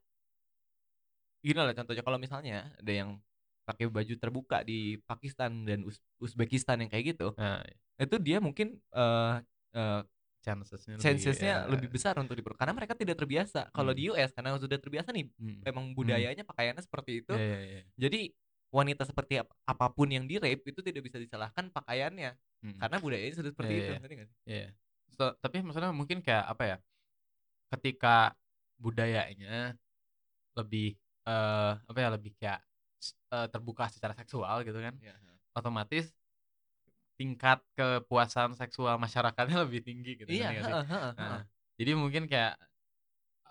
[1.46, 3.22] Gini lah contohnya kalau misalnya ada yang
[3.70, 7.62] pakai baju terbuka di Pakistan dan Uz- Uzbekistan yang kayak gitu, Nah,
[8.02, 9.36] itu dia mungkin eh
[9.78, 10.02] eh,
[10.46, 13.74] chancesnya lebih, ya, lebih besar untuk diper karena mereka tidak terbiasa.
[13.74, 13.98] Kalau Hmm.
[13.98, 17.34] di US karena sudah terbiasa nih, hmm, memang budayanya pakaiannya seperti itu.
[17.34, 17.84] iya, iya, iya.
[17.98, 18.22] Jadi
[18.70, 22.78] wanita seperti ap- apa pun yang di rape itu tidak bisa disalahkan pakaiannya Hmm.
[22.82, 23.92] karena budayanya sudah seperti Iya, itu.
[23.98, 24.38] nggak sih?
[24.46, 24.68] Iya.
[25.18, 26.78] So, tapi maksudnya mungkin kayak apa ya?
[27.74, 28.38] Ketika
[28.78, 29.74] budayanya
[30.56, 30.96] lebih
[31.28, 32.60] eh apa ya lebih kayak
[33.34, 35.14] eh, terbuka secara seksual gitu kan, Iya,
[35.58, 36.06] otomatis
[37.16, 40.32] tingkat kepuasan seksual masyarakatnya lebih tinggi gitu.
[40.32, 40.76] Iya, sih?
[40.82, 41.20] heeh, heeh, heeh.
[41.24, 41.46] Nah,
[41.80, 42.60] jadi mungkin kayak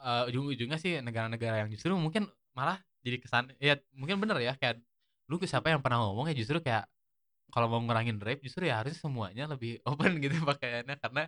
[0.05, 4.81] eh, ujung-ujungnya sih negara-negara yang justru mungkin malah jadi kesan ya mungkin bener ya kayak
[5.31, 6.87] lu siapa yang pernah ngomong ya justru kayak
[7.55, 11.23] kalau mau ngurangin rape justru ya harus semuanya lebih open gitu pakaiannya karena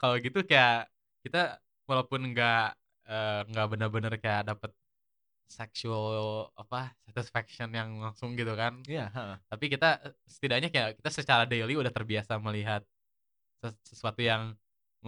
[0.00, 0.88] kalau gitu kayak
[1.24, 2.76] kita walaupun nggak
[3.50, 4.70] nggak benar-benar kayak dapet
[5.50, 9.36] sexual apa satisfaction yang langsung gitu kan Iya, heeh.
[9.50, 12.86] tapi kita eh, setidaknya kayak kita secara daily udah terbiasa melihat
[13.58, 14.54] ses- sesuatu yang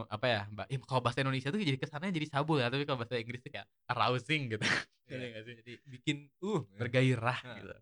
[0.09, 2.99] apa ya mbak Ih, kalau bahasa Indonesia tuh jadi kesannya jadi sabul ya tapi kalau
[3.05, 4.65] bahasa Inggris tuh kayak arousing gitu
[5.13, 5.55] Iya, nggak sih?
[5.61, 7.57] Jadi bikin uh bergairah Nah.
[7.61, 7.75] gitu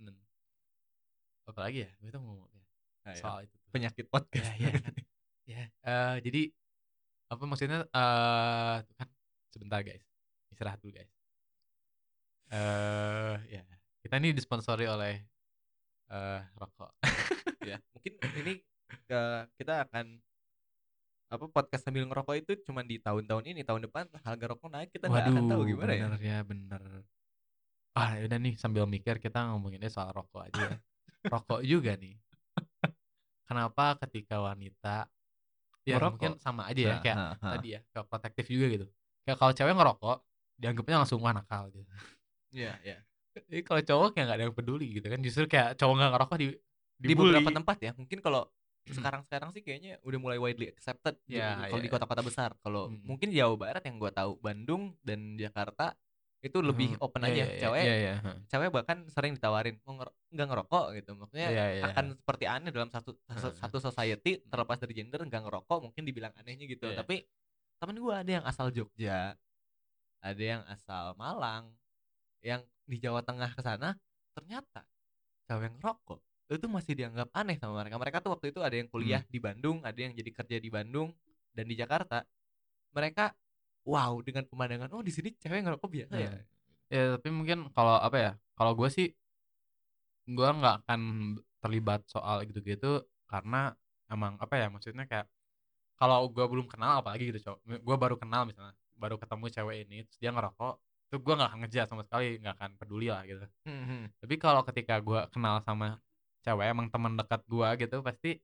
[0.00, 0.14] Dan,
[1.46, 2.64] apa lagi ya kita mau ngomong ya,
[3.06, 3.70] Nah, ya, soal itu tuh.
[3.72, 4.50] penyakit ya podcast.
[4.58, 4.94] ya kan
[5.52, 6.40] ya eh, jadi
[7.30, 9.08] apa maksudnya eh tuh kan
[9.50, 10.02] sebentar guys
[10.50, 11.10] istirahat dulu guys
[12.50, 13.62] eh ya.
[14.00, 15.14] Kita ini disponsori oleh
[16.10, 16.90] eh rokok.
[17.60, 18.52] Ya mungkin ini
[19.12, 20.16] eh, kita akan
[21.30, 25.06] apa podcast sambil ngerokok itu cuma di tahun-tahun ini tahun depan harga rokok naik kita
[25.06, 26.08] nggak akan tahu gimana ya.
[26.08, 26.82] bener ya bener.
[27.94, 30.58] Ah udah nih sambil mikir kita ngomonginnya soal rokok aja.
[30.58, 30.70] Ya
[31.36, 32.16] rokok juga nih.
[33.46, 35.06] Kenapa ketika wanita
[35.84, 36.10] ya Merokok?
[36.16, 38.86] mungkin sama aja ya Nah, kayak tadi ya kayak protektif juga gitu.
[39.28, 40.16] Kayak kalau cewek ngerokok
[40.56, 41.84] dianggapnya langsung wah nakal gitu
[42.50, 42.98] Iya, iya.
[43.30, 45.20] Jadi kalau cowok kayak gak ada yang peduli gitu kan.
[45.22, 46.48] Justru kayak cowok nggak ngerokok di
[47.00, 47.92] di beberapa tempat ya.
[47.96, 48.44] Mungkin kalau
[48.90, 51.94] sekarang-sekarang sih kayaknya udah mulai widely accepted Ya, kalau ya, di ya.
[51.94, 52.50] kota-kota besar.
[52.58, 53.06] Kalau Mm.
[53.06, 55.94] mungkin Jawa Barat yang gua tahu Bandung dan Jakarta
[56.40, 57.36] itu lebih Hmm, open iya, aja.
[57.36, 58.32] iya, iya, cewek iya, iya, ha.
[58.48, 60.00] cewek bahkan sering ditawarin mau
[60.32, 61.10] nggak ngerokok gitu.
[61.12, 63.12] Maksudnya Iya, iya, akan seperti aneh dalam satu
[63.60, 66.88] satu society terlepas dari gender nggak ngerokok mungkin dibilang anehnya gitu.
[66.88, 67.04] Iya.
[67.04, 67.28] tapi
[67.76, 69.36] temen gua ada yang asal Jogja
[70.20, 71.76] ada yang asal Malang
[72.40, 73.94] yang di Jawa Tengah ke sana
[74.34, 74.82] ternyata
[75.46, 76.20] cewek yang ngerokok
[76.50, 79.30] itu masih dianggap aneh sama mereka mereka tuh waktu itu ada yang kuliah Hmm.
[79.30, 81.14] di Bandung ada yang jadi kerja di Bandung
[81.54, 82.26] dan di Jakarta
[82.90, 83.30] mereka
[83.86, 86.30] wow dengan pemandangan oh di sini cewek ngerokok biasa ya Iya.
[86.90, 88.32] Ya tapi mungkin kalau apa ya?
[88.58, 89.14] Kalau gue sih
[90.26, 91.00] gue nggak akan
[91.62, 93.70] terlibat soal gitu-gitu karena
[94.10, 95.26] emang apa ya maksudnya kayak
[95.94, 99.96] kalau gue belum kenal apalagi gitu cowok gue baru kenal misalnya baru ketemu cewek ini
[100.02, 100.74] terus dia ngerokok
[101.10, 103.42] itu gue nggak akan ngejar sama sekali nggak akan peduli lah gitu.
[103.66, 104.02] Hmm, hmm.
[104.22, 105.98] tapi kalau ketika gue kenal sama
[106.46, 108.38] cewek emang teman dekat gue gitu pasti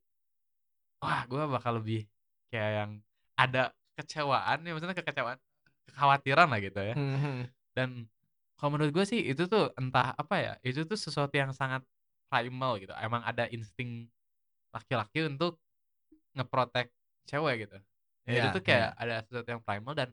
[0.98, 2.10] wah gue bakal lebih
[2.50, 2.90] kayak yang
[3.38, 5.38] ada kecewaan ya maksudnya kekecewaan
[5.86, 6.94] kekhawatiran lah gitu ya.
[6.98, 7.40] Hmm, hmm.
[7.78, 8.10] dan
[8.58, 11.86] kalau menurut gue sih itu tuh entah apa ya itu tuh sesuatu yang sangat
[12.26, 12.90] primal gitu.
[12.98, 14.10] Emang ada insting
[14.74, 15.62] laki-laki untuk
[16.34, 16.90] ngeprotek
[17.30, 17.78] cewek gitu.
[18.26, 20.10] Ya, itu Iya, tuh kayak ada sesuatu yang primal dan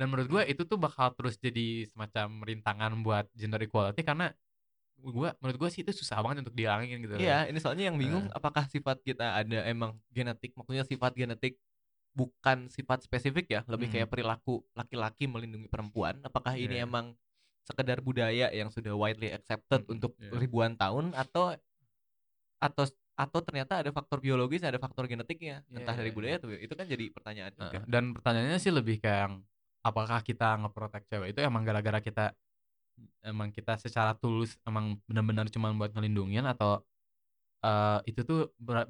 [0.00, 4.32] dan menurut gue itu tuh bakal terus jadi semacam rintangan buat gender equality karena
[5.00, 8.28] gue menurut gue sih itu susah banget untuk dihilangin gitu Iya, ini soalnya yang bingung
[8.28, 8.36] Heeh.
[8.40, 11.60] apakah sifat kita ada emang genetik, maksudnya sifat genetik
[12.16, 13.94] bukan sifat spesifik ya, lebih Mhm.
[13.96, 16.20] kayak perilaku laki-laki melindungi perempuan.
[16.24, 16.84] Apakah ini Iya.
[16.88, 17.16] emang
[17.64, 20.32] sekedar budaya yang sudah widely accepted Mhm, untuk iya.
[20.36, 21.54] ribuan tahun atau
[22.60, 22.84] atau
[23.20, 26.56] atau ternyata ada faktor biologis, ada faktor genetiknya, Iya, entah dari iya, budaya tuh.
[26.56, 27.68] Itu kan jadi pertanyaan juga.
[27.72, 29.44] Heeh, dan pertanyaannya sih lebih kayak
[29.88, 32.22] apakah kita ngeprotek cewek itu emang gara-gara kita
[33.24, 36.80] emang kita secara tulus emang benar-benar cuma buat ngelindungin atau
[37.60, 38.38] eh itu tuh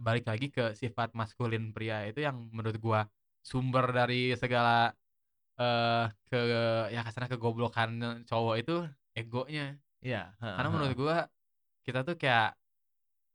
[0.07, 3.01] balik lagi ke sifat maskulin pria itu yang menurut gua
[3.43, 4.95] sumber dari segala
[5.61, 6.39] eh ke
[6.95, 7.91] ya kasarnya kegoblokan
[8.29, 8.75] cowok itu
[9.19, 9.77] egonya.
[10.01, 11.17] Iya, heeh, karena menurut gua
[11.87, 12.49] kita tuh kayak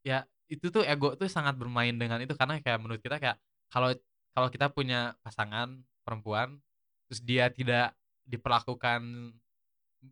[0.05, 0.17] ya
[0.53, 3.37] itu tuh ego tuh sangat bermain dengan itu karena kayak menurut kita kayak
[3.73, 3.89] kalau
[4.35, 6.61] kalau kita punya pasangan perempuan
[7.09, 7.93] terus dia tidak
[8.25, 9.01] diperlakukan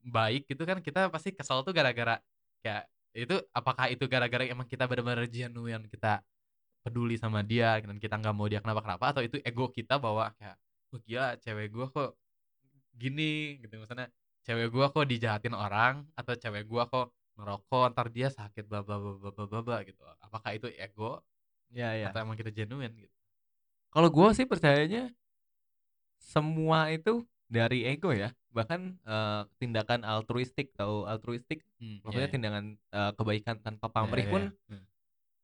[0.05, 2.17] baik gitu kan kita pasti kesal tuh gara-gara
[2.65, 6.25] kayak itu apakah itu gara-gara emang kita benar-benar genuine kita
[6.83, 10.57] peduli sama dia dan kita nggak mau dia kenapa-kenapa atau itu ego kita bahwa kayak
[10.93, 12.11] oh gila cewek gua kok
[12.93, 13.79] gini gitu.
[13.81, 14.11] Misalnya
[14.45, 18.99] cewek gua kok dijahatin orang atau cewek gua kok ngerokok ntar dia sakit bla bla
[18.99, 20.03] bla bla bla bla gitu.
[20.21, 21.23] Apakah itu ego
[21.73, 22.07] Iya, iya.
[22.13, 23.15] atau emang kita genuine gitu.
[23.89, 25.09] Kalau gue sih percayanya
[26.23, 28.31] semua itu dari ego ya.
[28.49, 33.93] Bahkan eh, tindakan altruistik atau altruistik, Hmm, maksudnya iya, tindakan eh, kebaikan tanpa iya.
[33.93, 34.81] pamrih Iya, pun iya, iya.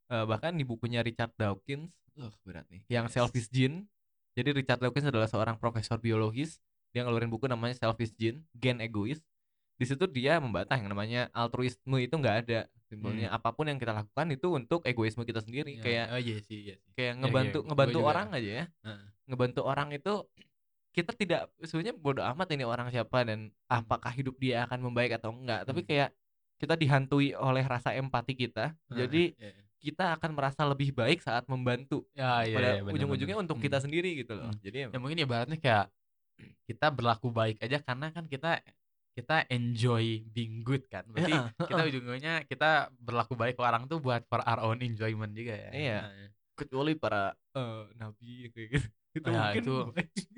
[0.10, 3.14] eh, bahkan di bukunya Richard Dawkins, uh, berat nih, yang Yes.
[3.14, 3.86] Selfish Gene.
[4.34, 6.58] Jadi Richard Dawkins adalah seorang profesor biologis.
[6.90, 9.20] Dia ngeluarin buku namanya Selfish Gene, Gen Egois.
[9.76, 12.60] Di situ dia membantah yang namanya altruisme itu nggak ada.
[12.90, 15.78] Simpelnya apa pun yang kita lakukan itu untuk egoisme kita sendiri.
[15.78, 18.10] Iya, Kayak oh iya sih iya sih kayak Iya, ngebantu iya, ngebantu juga.
[18.10, 19.04] orang aja ya Heeh.
[19.30, 20.14] ngebantu orang itu
[20.90, 25.30] kita tidak sebenarnya bodoh amat ini orang siapa dan apakah hidup dia akan membaik atau
[25.32, 25.90] enggak tapi Hmm.
[25.90, 26.10] kayak
[26.60, 29.64] kita dihantui oleh rasa empati kita jadi Iya, iya.
[29.80, 33.66] kita akan merasa lebih baik saat membantu ya iya, pada iya, ujung-ujungnya untuk Hmm.
[33.70, 34.60] kita sendiri gitu loh Hmm.
[34.60, 35.88] jadi ya mungkin ibaratnya kayak
[36.68, 38.60] kita berlaku baik aja karena kan kita
[39.16, 44.00] kita enjoy being good kan berarti Heeh, kita ujung-ujungnya kita berlaku baik ke orang tuh
[44.00, 46.00] buat for our own enjoyment juga ya Iya.
[46.02, 46.28] Nah,
[46.60, 48.88] kecuali para eh, nabi kayak gitu
[49.18, 49.90] itu Ya, mungkin itu-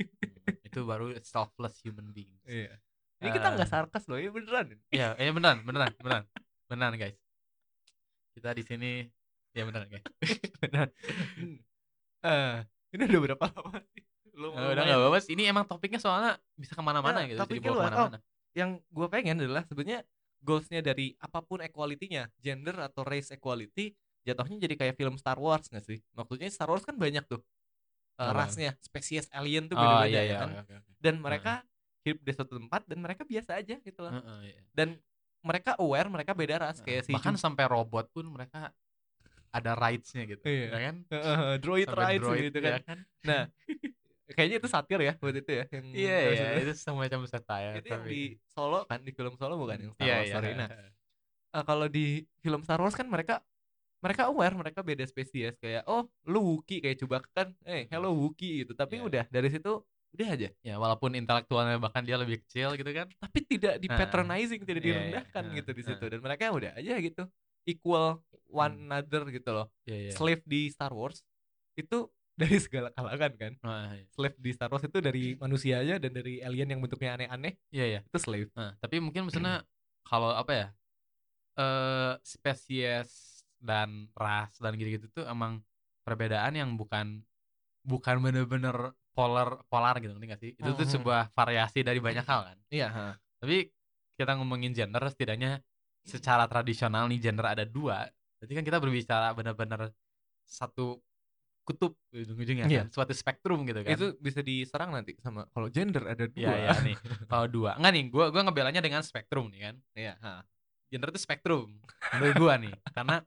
[0.67, 2.77] itu baru selfless human beings iya
[3.17, 3.71] ini kita nggak Eh.
[3.71, 6.23] sarkas loh ya beneran Iya, iya beneran, beneran, beneran,
[6.65, 7.13] beneran guys.
[8.31, 9.05] Kita di sini,
[9.51, 10.05] ya beneran guys.
[10.59, 10.89] beneran
[12.21, 12.55] eh
[12.91, 15.35] ini udah berapa lama sih Lu Eh, udah nggak apa-apa sih.
[15.35, 17.91] Ini emang topiknya soalnya bisa ke mana-mana Nah, gitu, keluar.
[17.91, 18.17] ke mana-mana.
[18.51, 20.01] yang gue pengen adalah sebenarnya
[20.39, 23.93] goalsnya dari apa pun equality-nya gender atau race equality
[24.23, 27.41] jatuhnya jadi kayak film Star Wars nggak sih maksudnya Star Wars kan banyak tuh
[28.15, 28.45] uh, Apa?
[28.45, 30.37] rasnya spesies alien tuh Oh beda-beda iya ya iya.
[30.37, 30.91] kan oke, oke.
[30.97, 31.53] dan mereka
[32.01, 34.61] hidup di suatu tempat dan mereka biasa aja gitu loh Heeh, iya.
[34.71, 34.89] dan
[35.41, 38.69] mereka aware mereka beda ras kayak si Bahkan Ju- sampai robot pun mereka
[39.51, 40.67] ada rights-nya gitu, Iya.
[40.69, 40.95] ya kan?
[41.11, 43.41] Heeh, droid Sampai rights droid, gitu ya kan nah
[44.31, 47.75] kayaknya itu satir ya buat itu ya yang Iya iya, itu semacam satire.
[47.75, 50.33] itu yang tapi- di Solo kan di film Solo bukan yang Star Iya Wars iya.
[50.33, 50.49] sorry.
[50.55, 50.69] nah
[51.51, 52.05] eh, kalau di
[52.39, 53.43] film Star Wars kan mereka
[54.01, 58.65] mereka aware mereka beda spesies kayak oh lu Wookiee kayak coba kan eh hello Wookiee
[58.65, 59.05] gitu tapi Iya.
[59.07, 59.71] udah dari situ
[60.11, 63.07] udah aja Ya walaupun intelektualnya bahkan dia lebih kecil gitu kan.
[63.15, 66.11] tapi tidak di Nah, patronizing tidak iya, iya, direndahkan nah, gitu di situ nah.
[66.11, 67.23] dan mereka udah aja gitu
[67.63, 68.89] equal one Hmm.
[68.91, 70.11] another gitu loh Iya iya.
[70.11, 71.21] slave di Star Wars
[71.77, 72.09] itu
[72.41, 74.03] dari segala kalangan kan Nah, iya.
[74.09, 77.85] slave di Star Wars itu dari manusia aja dan dari alien yang bentuknya aneh-aneh Iya
[77.87, 77.99] iya.
[78.01, 79.61] itu slave Nah, tapi mungkin maksudnya
[80.09, 80.67] kalau apa ya?
[81.53, 85.61] Eh spesies dan ras dan gitu-gitu tuh emang
[86.03, 87.21] perbedaan yang bukan
[87.85, 90.51] bukan bener-bener polar polar gitu ngerti gak sih?
[90.57, 90.93] Itu tuh Mhm.
[90.99, 92.57] sebuah variasi dari banyak hal kan.
[92.73, 93.07] iya ha.
[93.41, 93.69] Tapi
[94.17, 95.61] kita ngomongin gender setidaknya
[96.05, 98.09] secara tradisional nih gender ada dua.
[98.41, 99.93] Berarti kan kita berbicara bener-bener
[100.45, 100.97] satu
[101.61, 102.81] kutub ujung-ujungnya Iya.
[102.85, 103.93] kan, suatu spektrum gitu kan.
[103.93, 106.95] itu bisa diserang nanti sama kalau gender ada dua Iya iya nih.
[107.29, 107.77] Kalau dua.
[107.77, 109.75] Enggak nih, gua gua ngebelanya dengan spektrum nih kan.
[109.93, 110.41] iya ha.
[110.91, 111.71] Gender itu spektrum
[112.13, 112.73] menurut gua nih.
[112.91, 113.23] Karena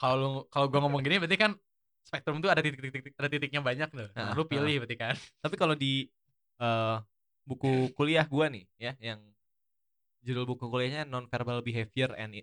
[0.00, 1.52] kalau kalau gua ngomong gini berarti kan
[2.08, 4.08] spektrum tuh ada titik-titik ada titiknya banyak loh.
[4.16, 5.14] Nah, Ah, lu pilih berarti kan.
[5.44, 6.08] Tapi kalau di
[6.58, 6.96] eh,
[7.44, 9.20] buku kuliah gua nih ya yang
[10.24, 12.42] judul buku kuliahnya non verbal behavior and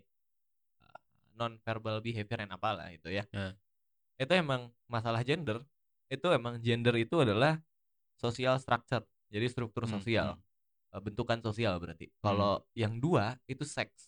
[1.36, 3.26] non verbal behavior and apalah itu ya.
[3.34, 3.52] Ya.
[4.16, 5.60] Itu emang masalah gender.
[6.08, 7.60] Itu emang gender itu adalah
[8.16, 9.04] social structure.
[9.28, 10.30] Jadi struktur Hmm, sosial.
[10.39, 10.96] hmm.
[10.96, 12.08] Eh, bentukan sosial berarti.
[12.24, 14.08] Kalau yang dua itu seks.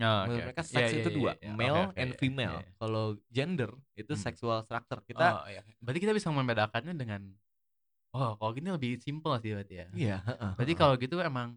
[0.00, 1.52] Oh, Menurut oke, mereka seks Iya, itu iya, dua, iya, iya.
[1.52, 2.56] male Oke, oke, and iya, female.
[2.56, 2.64] iya.
[2.78, 4.22] Kalau gender itu Hmm.
[4.22, 5.00] sexual structure.
[5.04, 5.60] Kita oh, iya.
[5.78, 7.20] Berarti kita bisa membedakannya dengan
[8.10, 9.86] Oh, kalau gini lebih simple sih berarti ya.
[9.94, 11.54] iya, heeh, Berarti kalau gitu emang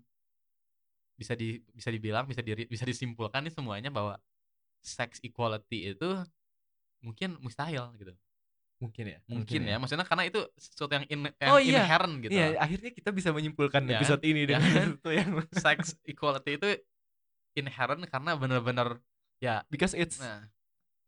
[1.13, 4.17] bisa di bisa dibilang bisa di, bisa disimpulkan nih semuanya bahwa
[4.81, 6.09] sex equality itu
[6.99, 8.13] mungkin mustahil gitu.
[8.84, 9.19] mungkin ya.
[9.31, 9.79] Mungkin ya.
[9.79, 11.88] Maksudnya karena itu sesuatu yang, in, yang Oh, iya.
[11.88, 12.36] inherent gitu.
[12.36, 16.67] Iya, akhirnya kita bisa menyimpulkan Ya episode ini Ya dengan sesuatu yang sex equality itu
[17.54, 18.88] inherent karena bener-bener
[19.41, 20.45] ya because it's nah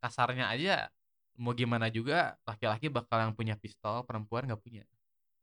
[0.02, 0.88] kasarnya aja
[1.36, 4.84] mau gimana juga laki-laki bakal yang punya pistol perempuan nggak punya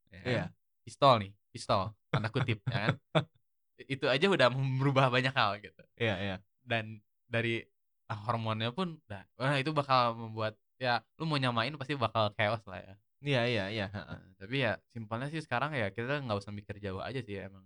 [0.10, 0.30] ya kan?
[0.30, 0.46] Iya.
[0.86, 2.96] pistol nih pistol tanda kutip ya kan
[3.94, 6.36] itu aja udah merubah banyak hal gitu Iya, iya.
[6.64, 7.62] dan dari
[8.10, 12.64] ah, hormonnya pun udah wah itu bakal membuat ya lu mau nyamain pasti bakal chaos
[12.70, 14.20] lah ya Iya, iya, iya, heeh.
[14.20, 17.64] Nah, tapi ya simpelnya sih sekarang ya kita nggak usah mikir jauh aja sih emang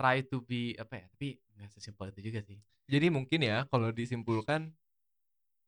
[0.00, 2.58] try to be apa ya tapi nggak sesimpel itu juga sih
[2.92, 4.70] Jadi mungkin ya kalau disimpulkan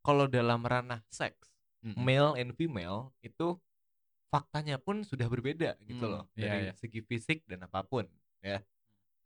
[0.06, 1.52] kalau dalam ranah seks
[1.84, 1.98] Mm-mm.
[1.98, 3.58] male and female itu
[4.32, 6.72] faktanya pun sudah berbeda gitu Hmm, loh iya, dari iya.
[6.76, 8.04] segi fisik dan apa pun
[8.44, 8.60] ya.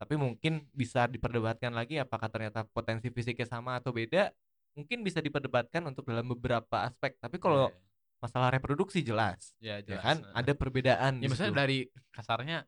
[0.01, 4.35] Tapi mungkin bisa diperdebatkan lagi apakah ternyata potensi fisiknya sama atau beda.
[4.75, 7.15] Mungkin bisa diperdebatkan untuk dalam beberapa aspek.
[7.23, 7.79] Tapi kalau Iya,
[8.19, 10.03] masalah reproduksi jelas, ya, ya jelas.
[10.03, 11.55] kan Nah, ada perbedaan ya situ.
[11.55, 11.79] dari
[12.11, 12.67] kasarnya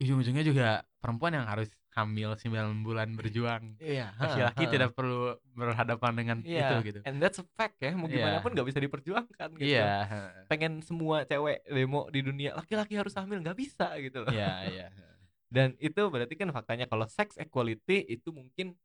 [0.00, 6.12] ujung-ujungnya juga perempuan yang harus hamil 9 bulan berjuang Iya, ha, laki-laki tidak perlu berhadapan
[6.16, 7.92] dengan Iya, itu gitu and that's a fact ya.
[7.92, 8.44] Mau gimana Iya.
[8.44, 9.66] pun nggak bisa diperjuangkan gitu.
[9.66, 10.06] iya
[10.46, 14.32] Pengen semua cewek demo di dunia laki-laki harus hamil nggak bisa gitu loh.
[14.32, 14.86] iya iya
[15.54, 18.78] Dan itu berarti kan faktanya kalau sex equality itu mungkin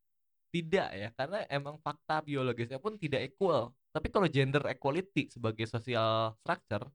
[0.50, 3.70] tidak ya karena emang fakta biologisnya pun tidak equal.
[3.94, 6.90] Tapi kalau gender equality sebagai social structure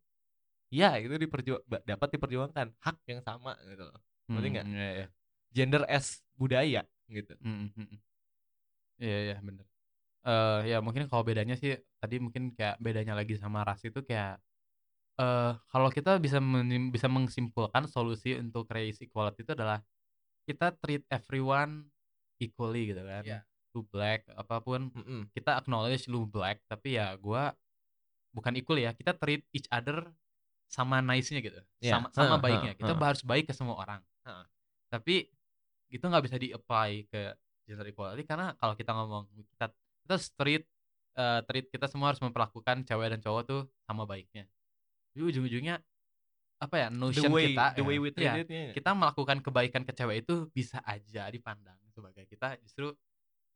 [0.74, 4.00] ya itu diperju dapat diperjuangkan hak yang sama gitu loh.
[4.30, 4.64] Nggak?
[4.66, 5.06] Hmm, iya, iya.
[5.50, 7.34] Gender as budaya gitu.
[7.42, 7.98] Mm, mm, mm.
[9.00, 9.66] Iya iya bener.
[10.26, 11.72] Eh ya mungkin kalau bedanya sih
[12.02, 14.40] tadi mungkin kayak bedanya lagi sama ras itu kayak
[15.20, 19.78] eh kalau kita bisa menim- bisa mensimpulkan solusi untuk race equality itu adalah
[20.48, 21.86] kita treat everyone
[22.40, 23.22] equally gitu kan.
[23.26, 23.40] Iya.
[23.74, 25.20] Lu black apa pun Mm-mm.
[25.36, 27.52] kita acknowledge lu black tapi ya gua
[28.36, 28.90] bukan equal ya.
[28.94, 30.10] Kita treat each other
[30.70, 31.60] sama nice-nya gitu.
[31.82, 31.92] Iya.
[31.98, 32.72] Sama sama Heeh, baiknya.
[32.78, 33.08] Kita heeh.
[33.10, 34.00] harus baik ke semua orang.
[34.26, 34.44] Heeh.
[34.90, 35.14] Tapi
[35.90, 37.22] itu nggak bisa di-apply ke
[37.66, 39.70] gender equality karena kalau kita ngomong kita
[40.06, 40.62] kita treat
[41.18, 44.46] eh, treat kita semua harus memperlakukan cewek dan cowok tuh sama baiknya.
[45.14, 45.82] Jadi ujung-ujungnya
[46.60, 48.72] apa ya The notion way kita the ya, way we treat iya, it ya.
[48.76, 52.92] kita melakukan kebaikan ke cewek itu bisa aja dipandang sebagai kita justru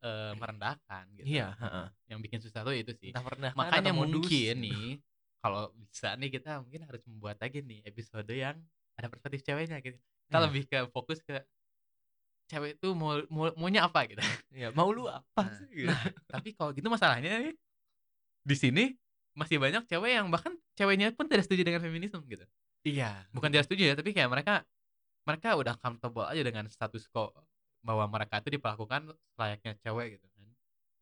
[0.01, 1.29] eh, merendahkan gitu.
[1.29, 1.87] Iya, heeh.
[2.09, 3.13] Yang bikin susah tuh itu sih.
[3.13, 5.01] Entah Makanya mungkin nih
[5.45, 8.57] kalau bisa nih kita mungkin harus membuat lagi nih episode yang
[8.97, 10.01] ada perspektif ceweknya gitu.
[10.35, 10.47] Kita Iya.
[10.51, 11.47] lebih ke fokus ke
[12.51, 14.19] cewek itu mau, mau maunya apa gitu.
[14.51, 15.95] ya mau lu apa Nah, sih gitu.
[15.95, 17.55] nah, tapi kalau gitu masalahnya nih
[18.43, 18.85] di sini
[19.33, 22.43] masih banyak cewek yang bahkan ceweknya pun tidak setuju dengan feminisme gitu.
[22.83, 24.67] iya Bukan tidak setuju ya, tapi kayak mereka
[25.23, 27.31] mereka udah comfortable aja dengan status quo
[27.81, 30.45] bahwa mereka itu diperlakukan layaknya cewek gitu kan.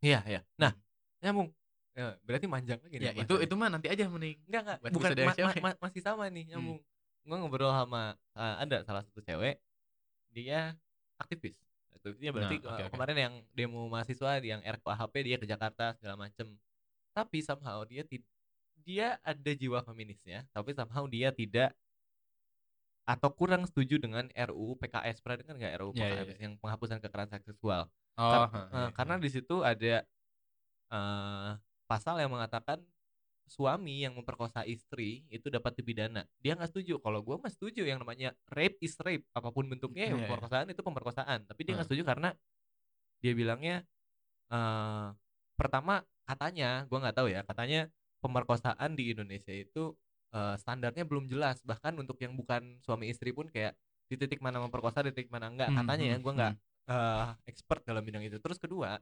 [0.05, 0.77] iya iya nah
[1.25, 1.49] nyambung
[1.93, 3.45] Ya, berarti manjang lagi nih Ya itu bahasannya.
[3.45, 4.41] itu mah nanti aja mending.
[4.49, 5.61] enggak enggak bukan ma- ma- cewek.
[5.61, 6.81] ma- masih sama nih nyambung
[7.23, 9.59] gua ngobrol sama uh, ada salah satu cewek
[10.33, 10.75] dia
[11.21, 11.55] aktivis.
[11.95, 12.93] Aktivisnya berarti Nah, oke, uh, oke.
[12.97, 16.57] kemarin yang demo mahasiswa yang RKHP dia ke Jakarta segala macem.
[17.13, 18.03] Tapi somehow dia
[18.83, 21.71] dia ada jiwa feminisnya tapi somehow dia tidak
[23.03, 26.99] atau kurang setuju dengan RUU PKS pernah dengar nggak RUU Iya, iya, PKS yang penghapusan
[27.03, 27.91] kekerasan seksual.
[28.15, 30.07] Oh, Kar- eh, karena di situ ada
[30.93, 31.51] eh,
[31.87, 32.79] pasal yang mengatakan
[33.49, 36.25] suami yang memperkosa istri itu dapat dipidana.
[36.41, 36.99] Dia nggak setuju.
[37.03, 40.67] Kalau gua mah setuju yang namanya rape is rape, apa pun bentuknya ya Iya, pemerkosaan
[40.73, 41.45] itu pemerkosaan.
[41.49, 41.91] Tapi dia nggak Heeh.
[41.91, 42.29] setuju karena
[43.23, 43.77] dia bilangnya
[44.53, 45.09] eh
[45.59, 47.81] pertama katanya, gua nggak tahu ya, katanya
[48.23, 49.95] pemerkosaan di Indonesia itu
[50.35, 51.61] eh, standarnya belum jelas.
[51.67, 53.75] Bahkan untuk yang bukan suami istri pun kayak
[54.11, 55.71] di titik mana memperkosa, di titik mana enggak.
[55.71, 56.53] Hmm, Katanya ya, hmm, gua nggak
[56.93, 58.39] eh expert dalam bidang itu.
[58.43, 58.99] Terus kedua,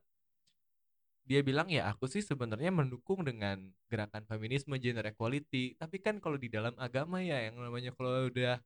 [1.31, 5.79] dia bilang ya aku sih sebenarnya mendukung dengan gerakan feminisme gender equality.
[5.79, 8.59] Tapi kan kalau di dalam agama ya yang namanya kalau udah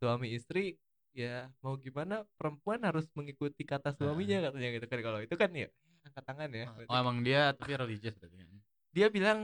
[0.00, 0.80] suami istri
[1.12, 5.68] ya mau gimana perempuan harus mengikuti kata suaminya katanya gitu kan kalau itu kan ya
[6.08, 6.64] angkat tangan ya.
[6.88, 8.48] Oh emang dia tapi religious berarti kan.
[8.96, 9.38] Dia bilang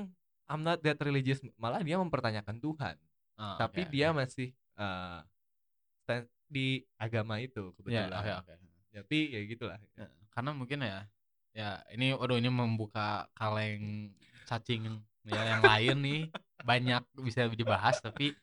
[0.49, 2.97] I'm not that religious malah dia mempertanyakan Tuhan.
[3.37, 4.25] Oh, tapi oke, dia oke.
[4.25, 4.49] masih
[6.01, 8.09] stand di agama itu Ya, kebetulan.
[8.17, 8.53] oke oke.
[9.05, 9.79] Tapi ya gitulah.
[10.01, 11.05] Ya, karena mungkin ya
[11.55, 14.11] ya ini waduh ini membuka kaleng
[14.45, 16.23] cacing ya yang lain nih
[16.61, 18.35] banyak bisa dibahas tapi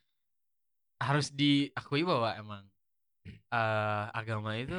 [0.98, 2.64] harus diakui bahwa emang
[3.28, 4.78] eh agama itu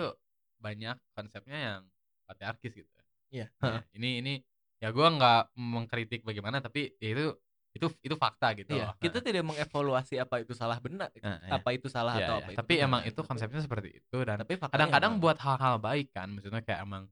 [0.58, 1.80] banyak konsepnya yang
[2.24, 2.88] patriarkis gitu.
[3.28, 3.50] Iya.
[3.58, 4.34] Ya, ini ini
[4.78, 7.26] ya gua nggak mengkritik bagaimana tapi ya itu
[7.72, 8.94] itu itu fakta gitu Iya, loh.
[9.00, 11.56] kita tidak mengevaluasi apa itu salah benar, Nah, iya.
[11.56, 12.42] apa itu salah Iya, atau iya.
[12.44, 15.80] apa itu tapi benar, emang itu tapi- konsepnya seperti itu dan tapi kadang-kadang buat hal-hal
[15.80, 17.08] baik kan maksudnya kayak emang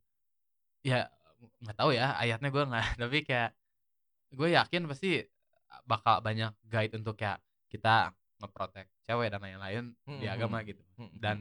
[0.80, 1.08] ya
[1.60, 3.50] nggak tahu ya ayatnya gue nggak tapi kayak
[4.30, 5.24] gue yakin pasti
[5.86, 7.38] bakal banyak guide untuk kayak
[7.70, 8.10] kita
[8.40, 9.84] ngeprotek cewek dan lain-lain
[10.18, 10.82] di Hmm, agama hmm, gitu.
[10.96, 11.36] Hmm, dan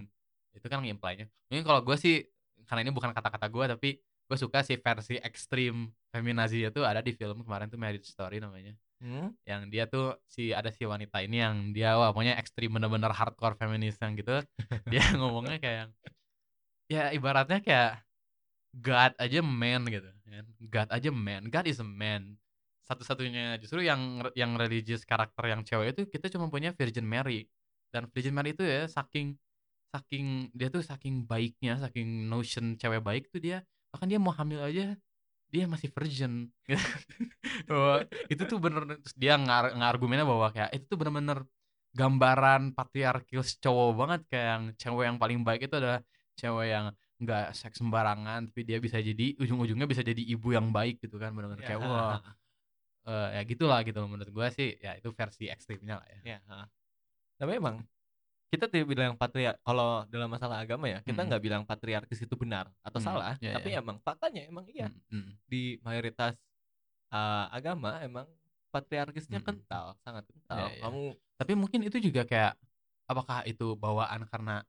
[0.53, 2.25] itu kan ngimply-nya mungkin kalau gue sih
[2.65, 7.13] karena ini bukan kata-kata gue tapi gue suka sih versi ekstrim feminazi itu ada di
[7.17, 8.75] film kemarin tuh Marriage Story namanya.
[8.99, 9.31] Hmm?
[9.47, 13.55] yang dia tuh si ada si wanita ini yang dia wah pokoknya ekstrim bener-bener hardcore
[13.55, 14.43] feminis yang gitu.
[14.91, 15.91] Dia ngomongnya kayak yang
[16.91, 18.03] ya ibaratnya kayak
[18.73, 20.45] God aja man gitu kan?
[20.61, 22.37] God aja man God is a man.
[22.85, 27.45] Satu-satunya justru yang yang religious karakter yang cewek itu kita cuma punya Virgin Mary.
[27.89, 29.37] Dan Virgin Mary itu ya saking
[29.89, 34.61] saking dia tuh saking baiknya saking notion cewek baik tuh dia bahkan dia mau hamil
[34.61, 34.93] aja
[35.49, 36.53] dia masih virgin.
[37.69, 41.41] Bahwa itu tuh bener dia ngar ngargumennya bahwa kayak itu tuh bener-bener
[41.97, 45.99] gambaran patriarkis cowok banget kayak yang cewek yang paling baik itu adalah
[46.37, 46.85] cewek yang
[47.19, 51.35] nggak seks sembarangan tapi dia bisa jadi ujung-ujungnya bisa jadi ibu yang baik gitu kan
[51.35, 52.19] bener-bener kayak wah
[53.07, 56.63] eh, ya gitulah gitu loh menurut gue sih ya itu versi ekstrimnya lah ya ha.
[57.39, 57.79] Tapi emang
[58.49, 61.29] kita tidak bilang patriar kalau dalam masalah agama ya, kita Mm-mm.
[61.29, 63.79] nggak bilang patriarkis itu benar atau Mm, salah, ya, tapi ya.
[63.79, 65.31] emang faktanya emang iya Mm, mm.
[65.45, 66.33] di mayoritas
[67.13, 68.25] uh, agama emang
[68.73, 69.47] patriarkisnya Mm-mm.
[69.53, 70.57] kental, sangat kental.
[70.57, 70.81] Ya, ya.
[70.81, 71.01] Kamu
[71.39, 72.57] tapi mungkin itu juga kayak
[73.05, 74.65] apakah itu bawaan karena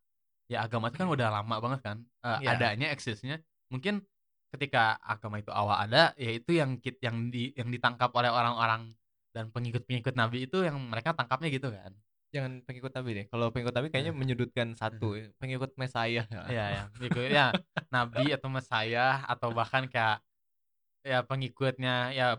[0.50, 1.96] ya agama itu kan udah lama banget kan
[2.26, 2.48] eh, Iya.
[2.52, 3.38] adanya eksisnya
[3.70, 4.02] mungkin
[4.50, 8.90] ketika agama itu awal ada ya itu yang kit yang di yang ditangkap oleh orang-orang
[9.30, 11.94] dan pengikut-pengikut nabi itu yang mereka tangkapnya gitu kan
[12.30, 13.26] jangan pengikut nabi deh.
[13.26, 15.26] Kalau pengikut nabi kayaknya menyudutkan satu, ya.
[15.38, 16.22] pengikut Mesaya.
[16.46, 17.50] ya ya pengikut ya
[17.90, 20.22] nabi atau mesaya atau bahkan kayak
[21.02, 22.38] ya pengikutnya ya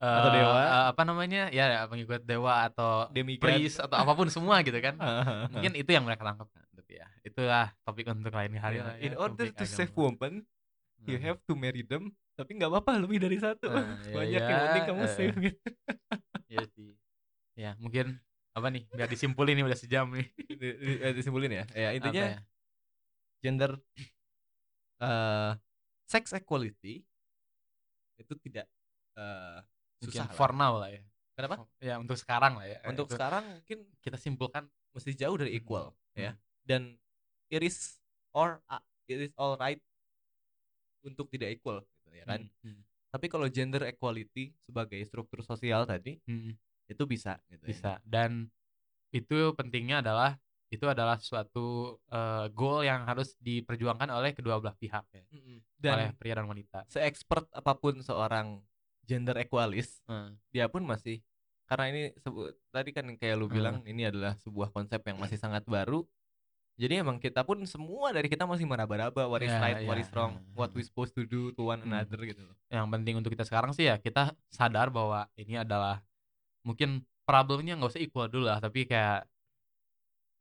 [0.00, 0.56] eh, Atau dewa.
[0.56, 3.44] eh, apa namanya ya ya, pengikut dewa atau Demigod.
[3.44, 4.96] priest atau apa pun semua gitu kan
[5.52, 9.18] Mungkin itu yang mereka tangkap kan ya itulah topik untuk lain hari lah in ya,
[9.18, 10.14] order topik to save agama.
[10.14, 10.34] woman,
[11.06, 11.26] you Hmm.
[11.26, 12.14] have to marry them.
[12.36, 13.66] Tapi nggak apa-apa lebih dari satu.
[14.06, 15.60] Ya, Banyak yang ya, penting kamu eh, save gitu.
[16.46, 16.90] Iya sih
[17.56, 18.06] ya mungkin
[18.56, 20.26] apa nih biar disimpulin nih udah sejam nih
[21.06, 21.64] eh, disimpulin ya.
[21.74, 22.38] Ya Apa intinya ya?
[23.42, 23.70] gender
[25.00, 25.52] eh
[26.06, 27.04] sex equality
[28.16, 28.66] itu tidak
[29.16, 29.58] eh
[30.00, 30.58] mungkin susah for lah.
[30.60, 31.02] now lah ya
[31.36, 31.56] Kenapa?
[31.84, 34.64] ya untuk sekarang lah ya Untuk Itu sekarang mungkin kita simpulkan
[34.96, 35.60] mesti jauh dari Mhm.
[35.60, 36.32] equal ya.
[36.66, 36.98] Dan
[37.46, 38.02] it is
[38.34, 39.78] or uh, it is all right
[41.06, 42.42] untuk tidak equal gitu ya kan.
[42.42, 42.82] Hmm, hmm,
[43.14, 46.52] Tapi kalau gender equality sebagai struktur sosial tadi hmm,
[46.90, 47.70] itu bisa gitu ya.
[47.70, 48.50] bisa dan
[49.14, 50.34] itu pentingnya adalah
[50.66, 55.24] itu adalah suatu eh, goal yang harus diperjuangkan oleh kedua belah pihak ya
[55.94, 58.58] oleh Dan pria dan wanita se-expert apa pun seorang
[59.06, 60.34] gender equalist, Hmm.
[60.50, 61.22] dia pun masih
[61.70, 62.02] karena ini
[62.74, 63.54] tadi kan kayak lu Hmm.
[63.54, 66.02] bilang ini adalah sebuah konsep yang masih sangat baru.
[66.76, 70.04] Jadi emang kita pun semua dari kita masih meraba-raba what is Ya, right, what ya,
[70.04, 70.76] is wrong, ya, what ya.
[70.76, 71.88] we supposed to do to one Hmm.
[71.90, 72.52] another gitu loh.
[72.68, 76.04] yang penting untuk kita sekarang sih ya kita sadar bahwa ini adalah
[76.60, 79.24] mungkin problemnya nggak usah equal dulu lah tapi kayak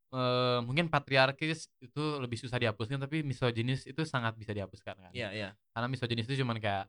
[0.07, 5.31] eh mungkin patriarkis itu lebih susah dihapuskan tapi misoginis itu sangat bisa dihapuskan kan Iya,
[5.31, 5.49] iya.
[5.71, 6.87] karena misoginis itu cuman kayak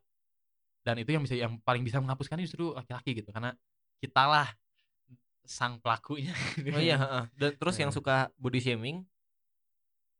[0.82, 3.56] dan itu yang bisa yang paling bisa menghapuskan justru laki-laki gitu karena
[3.98, 4.48] kita lah
[5.42, 6.34] sang pelakunya
[6.68, 6.98] Oh iya.
[7.38, 7.94] Dan terus yang Eh.
[7.94, 9.02] suka body shaming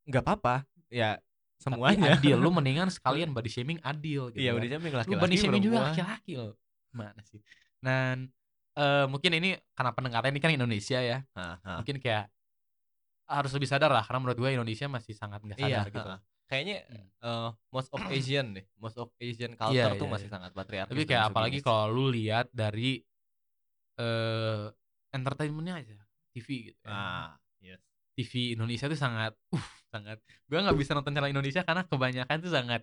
[0.07, 0.65] nggak apa-apa.
[0.89, 1.19] Ya
[1.57, 2.15] Tapi semuanya.
[2.15, 4.61] adil lu mendingan sekalian body shaming adil gitu Iya, kan.
[4.61, 5.23] body shaming lu laki-laki.
[5.23, 6.55] body shaming juga laki-laki loh
[6.93, 7.41] mana sih
[7.79, 8.33] dan
[8.73, 11.77] eh mungkin ini karena pendengarnya ini kan Indonesia ya Ah, ah.
[11.81, 12.29] mungkin kayak
[13.27, 16.21] harus lebih sadar lah karena menurut gue Indonesia masih sangat nggak Iya, sadar gitu heeh.
[16.47, 17.09] Kayaknya Hmm.
[17.21, 20.35] eh, most of Asian deh, most of Asian culture Iya, tuh iya, masih iya.
[20.37, 20.93] sangat patriarkis.
[20.95, 23.03] tapi kayak apalagi kalau lu lihat dari
[23.97, 24.67] eh
[25.11, 25.97] entertainmentnya aja
[26.31, 26.93] TV gitu ya.
[26.93, 27.81] Ah, yes.
[28.13, 29.67] TV Indonesia tuh sangat uh
[29.97, 32.83] sangat gue nggak bisa nonton channel Indonesia karena kebanyakan tuh sangat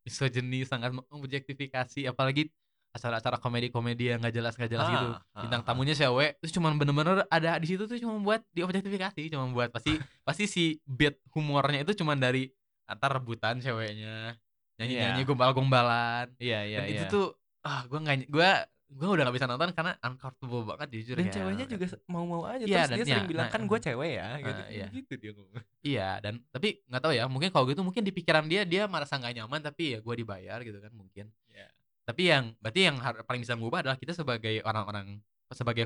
[0.00, 2.48] misogyni sangat mengobjektifikasi apalagi
[2.94, 5.74] acara-acara komedi-komedi yang nggak jelas nggak jelas gitu Ah, bintang ah, ah.
[5.74, 9.98] tamunya cewek terus cuman bener-bener ada di situ tuh cuma buat diobjektifikasi cuma buat pasti
[10.26, 12.46] pasti si beat humornya itu cuman dari
[12.86, 14.38] antar rebutan ceweknya
[14.78, 15.26] nyanyi nyanyi Iya.
[15.26, 16.94] gombal-gombalan Iya, iya, dan iya.
[16.94, 17.26] itu tuh
[17.64, 18.50] ah gue nggak gue
[18.94, 21.32] gue udah nggak bisa nonton karena uncomfortable banget jujur dan ya.
[21.34, 23.78] ceweknya juga se- mau-mau aja Iya, terus dan- dia sering ya, bilang nah, kan gue
[23.82, 24.62] cewek ya gitu.
[24.62, 24.86] Ah, iya.
[24.88, 25.54] Gitu dia ngomong.
[25.82, 29.18] Iya dan tapi nggak tahu ya mungkin kalau gitu mungkin di pikiran dia dia merasa
[29.18, 31.26] nggak nyaman tapi ya gue dibayar gitu kan mungkin.
[31.50, 31.66] Iya.
[32.06, 35.18] Tapi yang berarti yang paling bisa mengubah adalah kita sebagai orang-orang
[35.50, 35.84] sebagai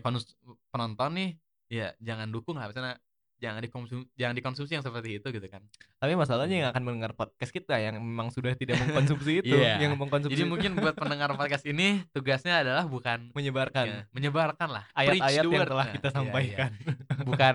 [0.68, 1.30] penonton nih
[1.68, 2.96] ya jangan dukung lah misalnya
[3.38, 5.62] jangan dikonsumsi jangan dikonsumsi yang seperti itu gitu kan.
[6.02, 9.78] Tapi masalahnya yang akan mendengar podcast kita yang memang sudah tidak mengkonsumsi itu, Iya.
[9.78, 14.68] yang mengkonsumsi Jadi itu mungkin buat pendengar podcast ini tugasnya adalah bukan menyebarkan ya, menyebarkan
[14.68, 16.18] lah ayat-ayat yang telah Nah, kita iya, iya.
[16.18, 16.70] sampaikan.
[17.28, 17.54] bukan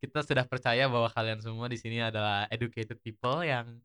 [0.00, 3.78] kita sudah percaya bahwa kalian semua di sini adalah educated people yang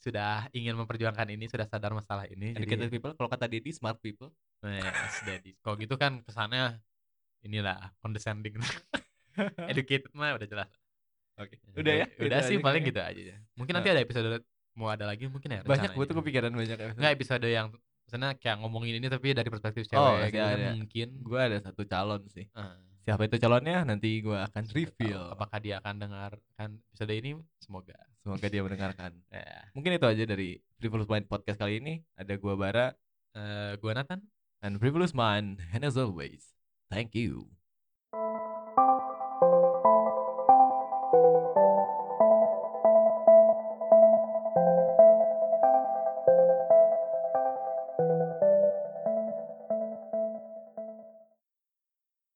[0.00, 2.56] sudah ingin memperjuangkan ini, sudah sadar masalah ini.
[2.56, 4.32] Educated Jadi, people, kalau kata Dedi smart people.
[4.64, 5.52] yes, daddy.
[5.60, 6.80] Kalau gitu kan kesannya
[7.44, 8.56] inilah condescending.
[9.70, 10.70] educated mah udah jelas.
[11.40, 11.56] Oke.
[11.72, 12.06] Udah ya?
[12.14, 12.90] Udah, Gitu sih aja paling kayaknya.
[12.90, 13.22] gitu aja.
[13.26, 13.36] ya.
[13.54, 13.78] Mungkin Nah.
[13.80, 14.28] nanti ada episode
[14.72, 16.96] mau ada lagi mungkin ya Banyak gue tuh kepikiran banyak episode.
[16.96, 17.66] nggak episode yang
[18.04, 20.70] misalnya kayak ngomongin ini tapi dari perspektif cewek Oh, gitu iya, kan ada.
[20.74, 22.46] mungkin Gue ada satu calon sih.
[22.52, 23.80] Ah, Siapa itu calonnya?
[23.82, 25.32] Nanti gue akan reveal.
[25.32, 29.10] apakah dia akan dengarkan episode ini semoga Semoga dia mendengarkan.
[29.32, 32.04] ya Mungkin itu aja dari Frivolous Mind Podcast kali ini.
[32.14, 32.86] Ada gua Bara
[33.30, 34.20] Eh, gua Nathan
[34.60, 35.62] and Frivolous Mind.
[35.70, 36.52] And as always,
[36.88, 37.59] thank you.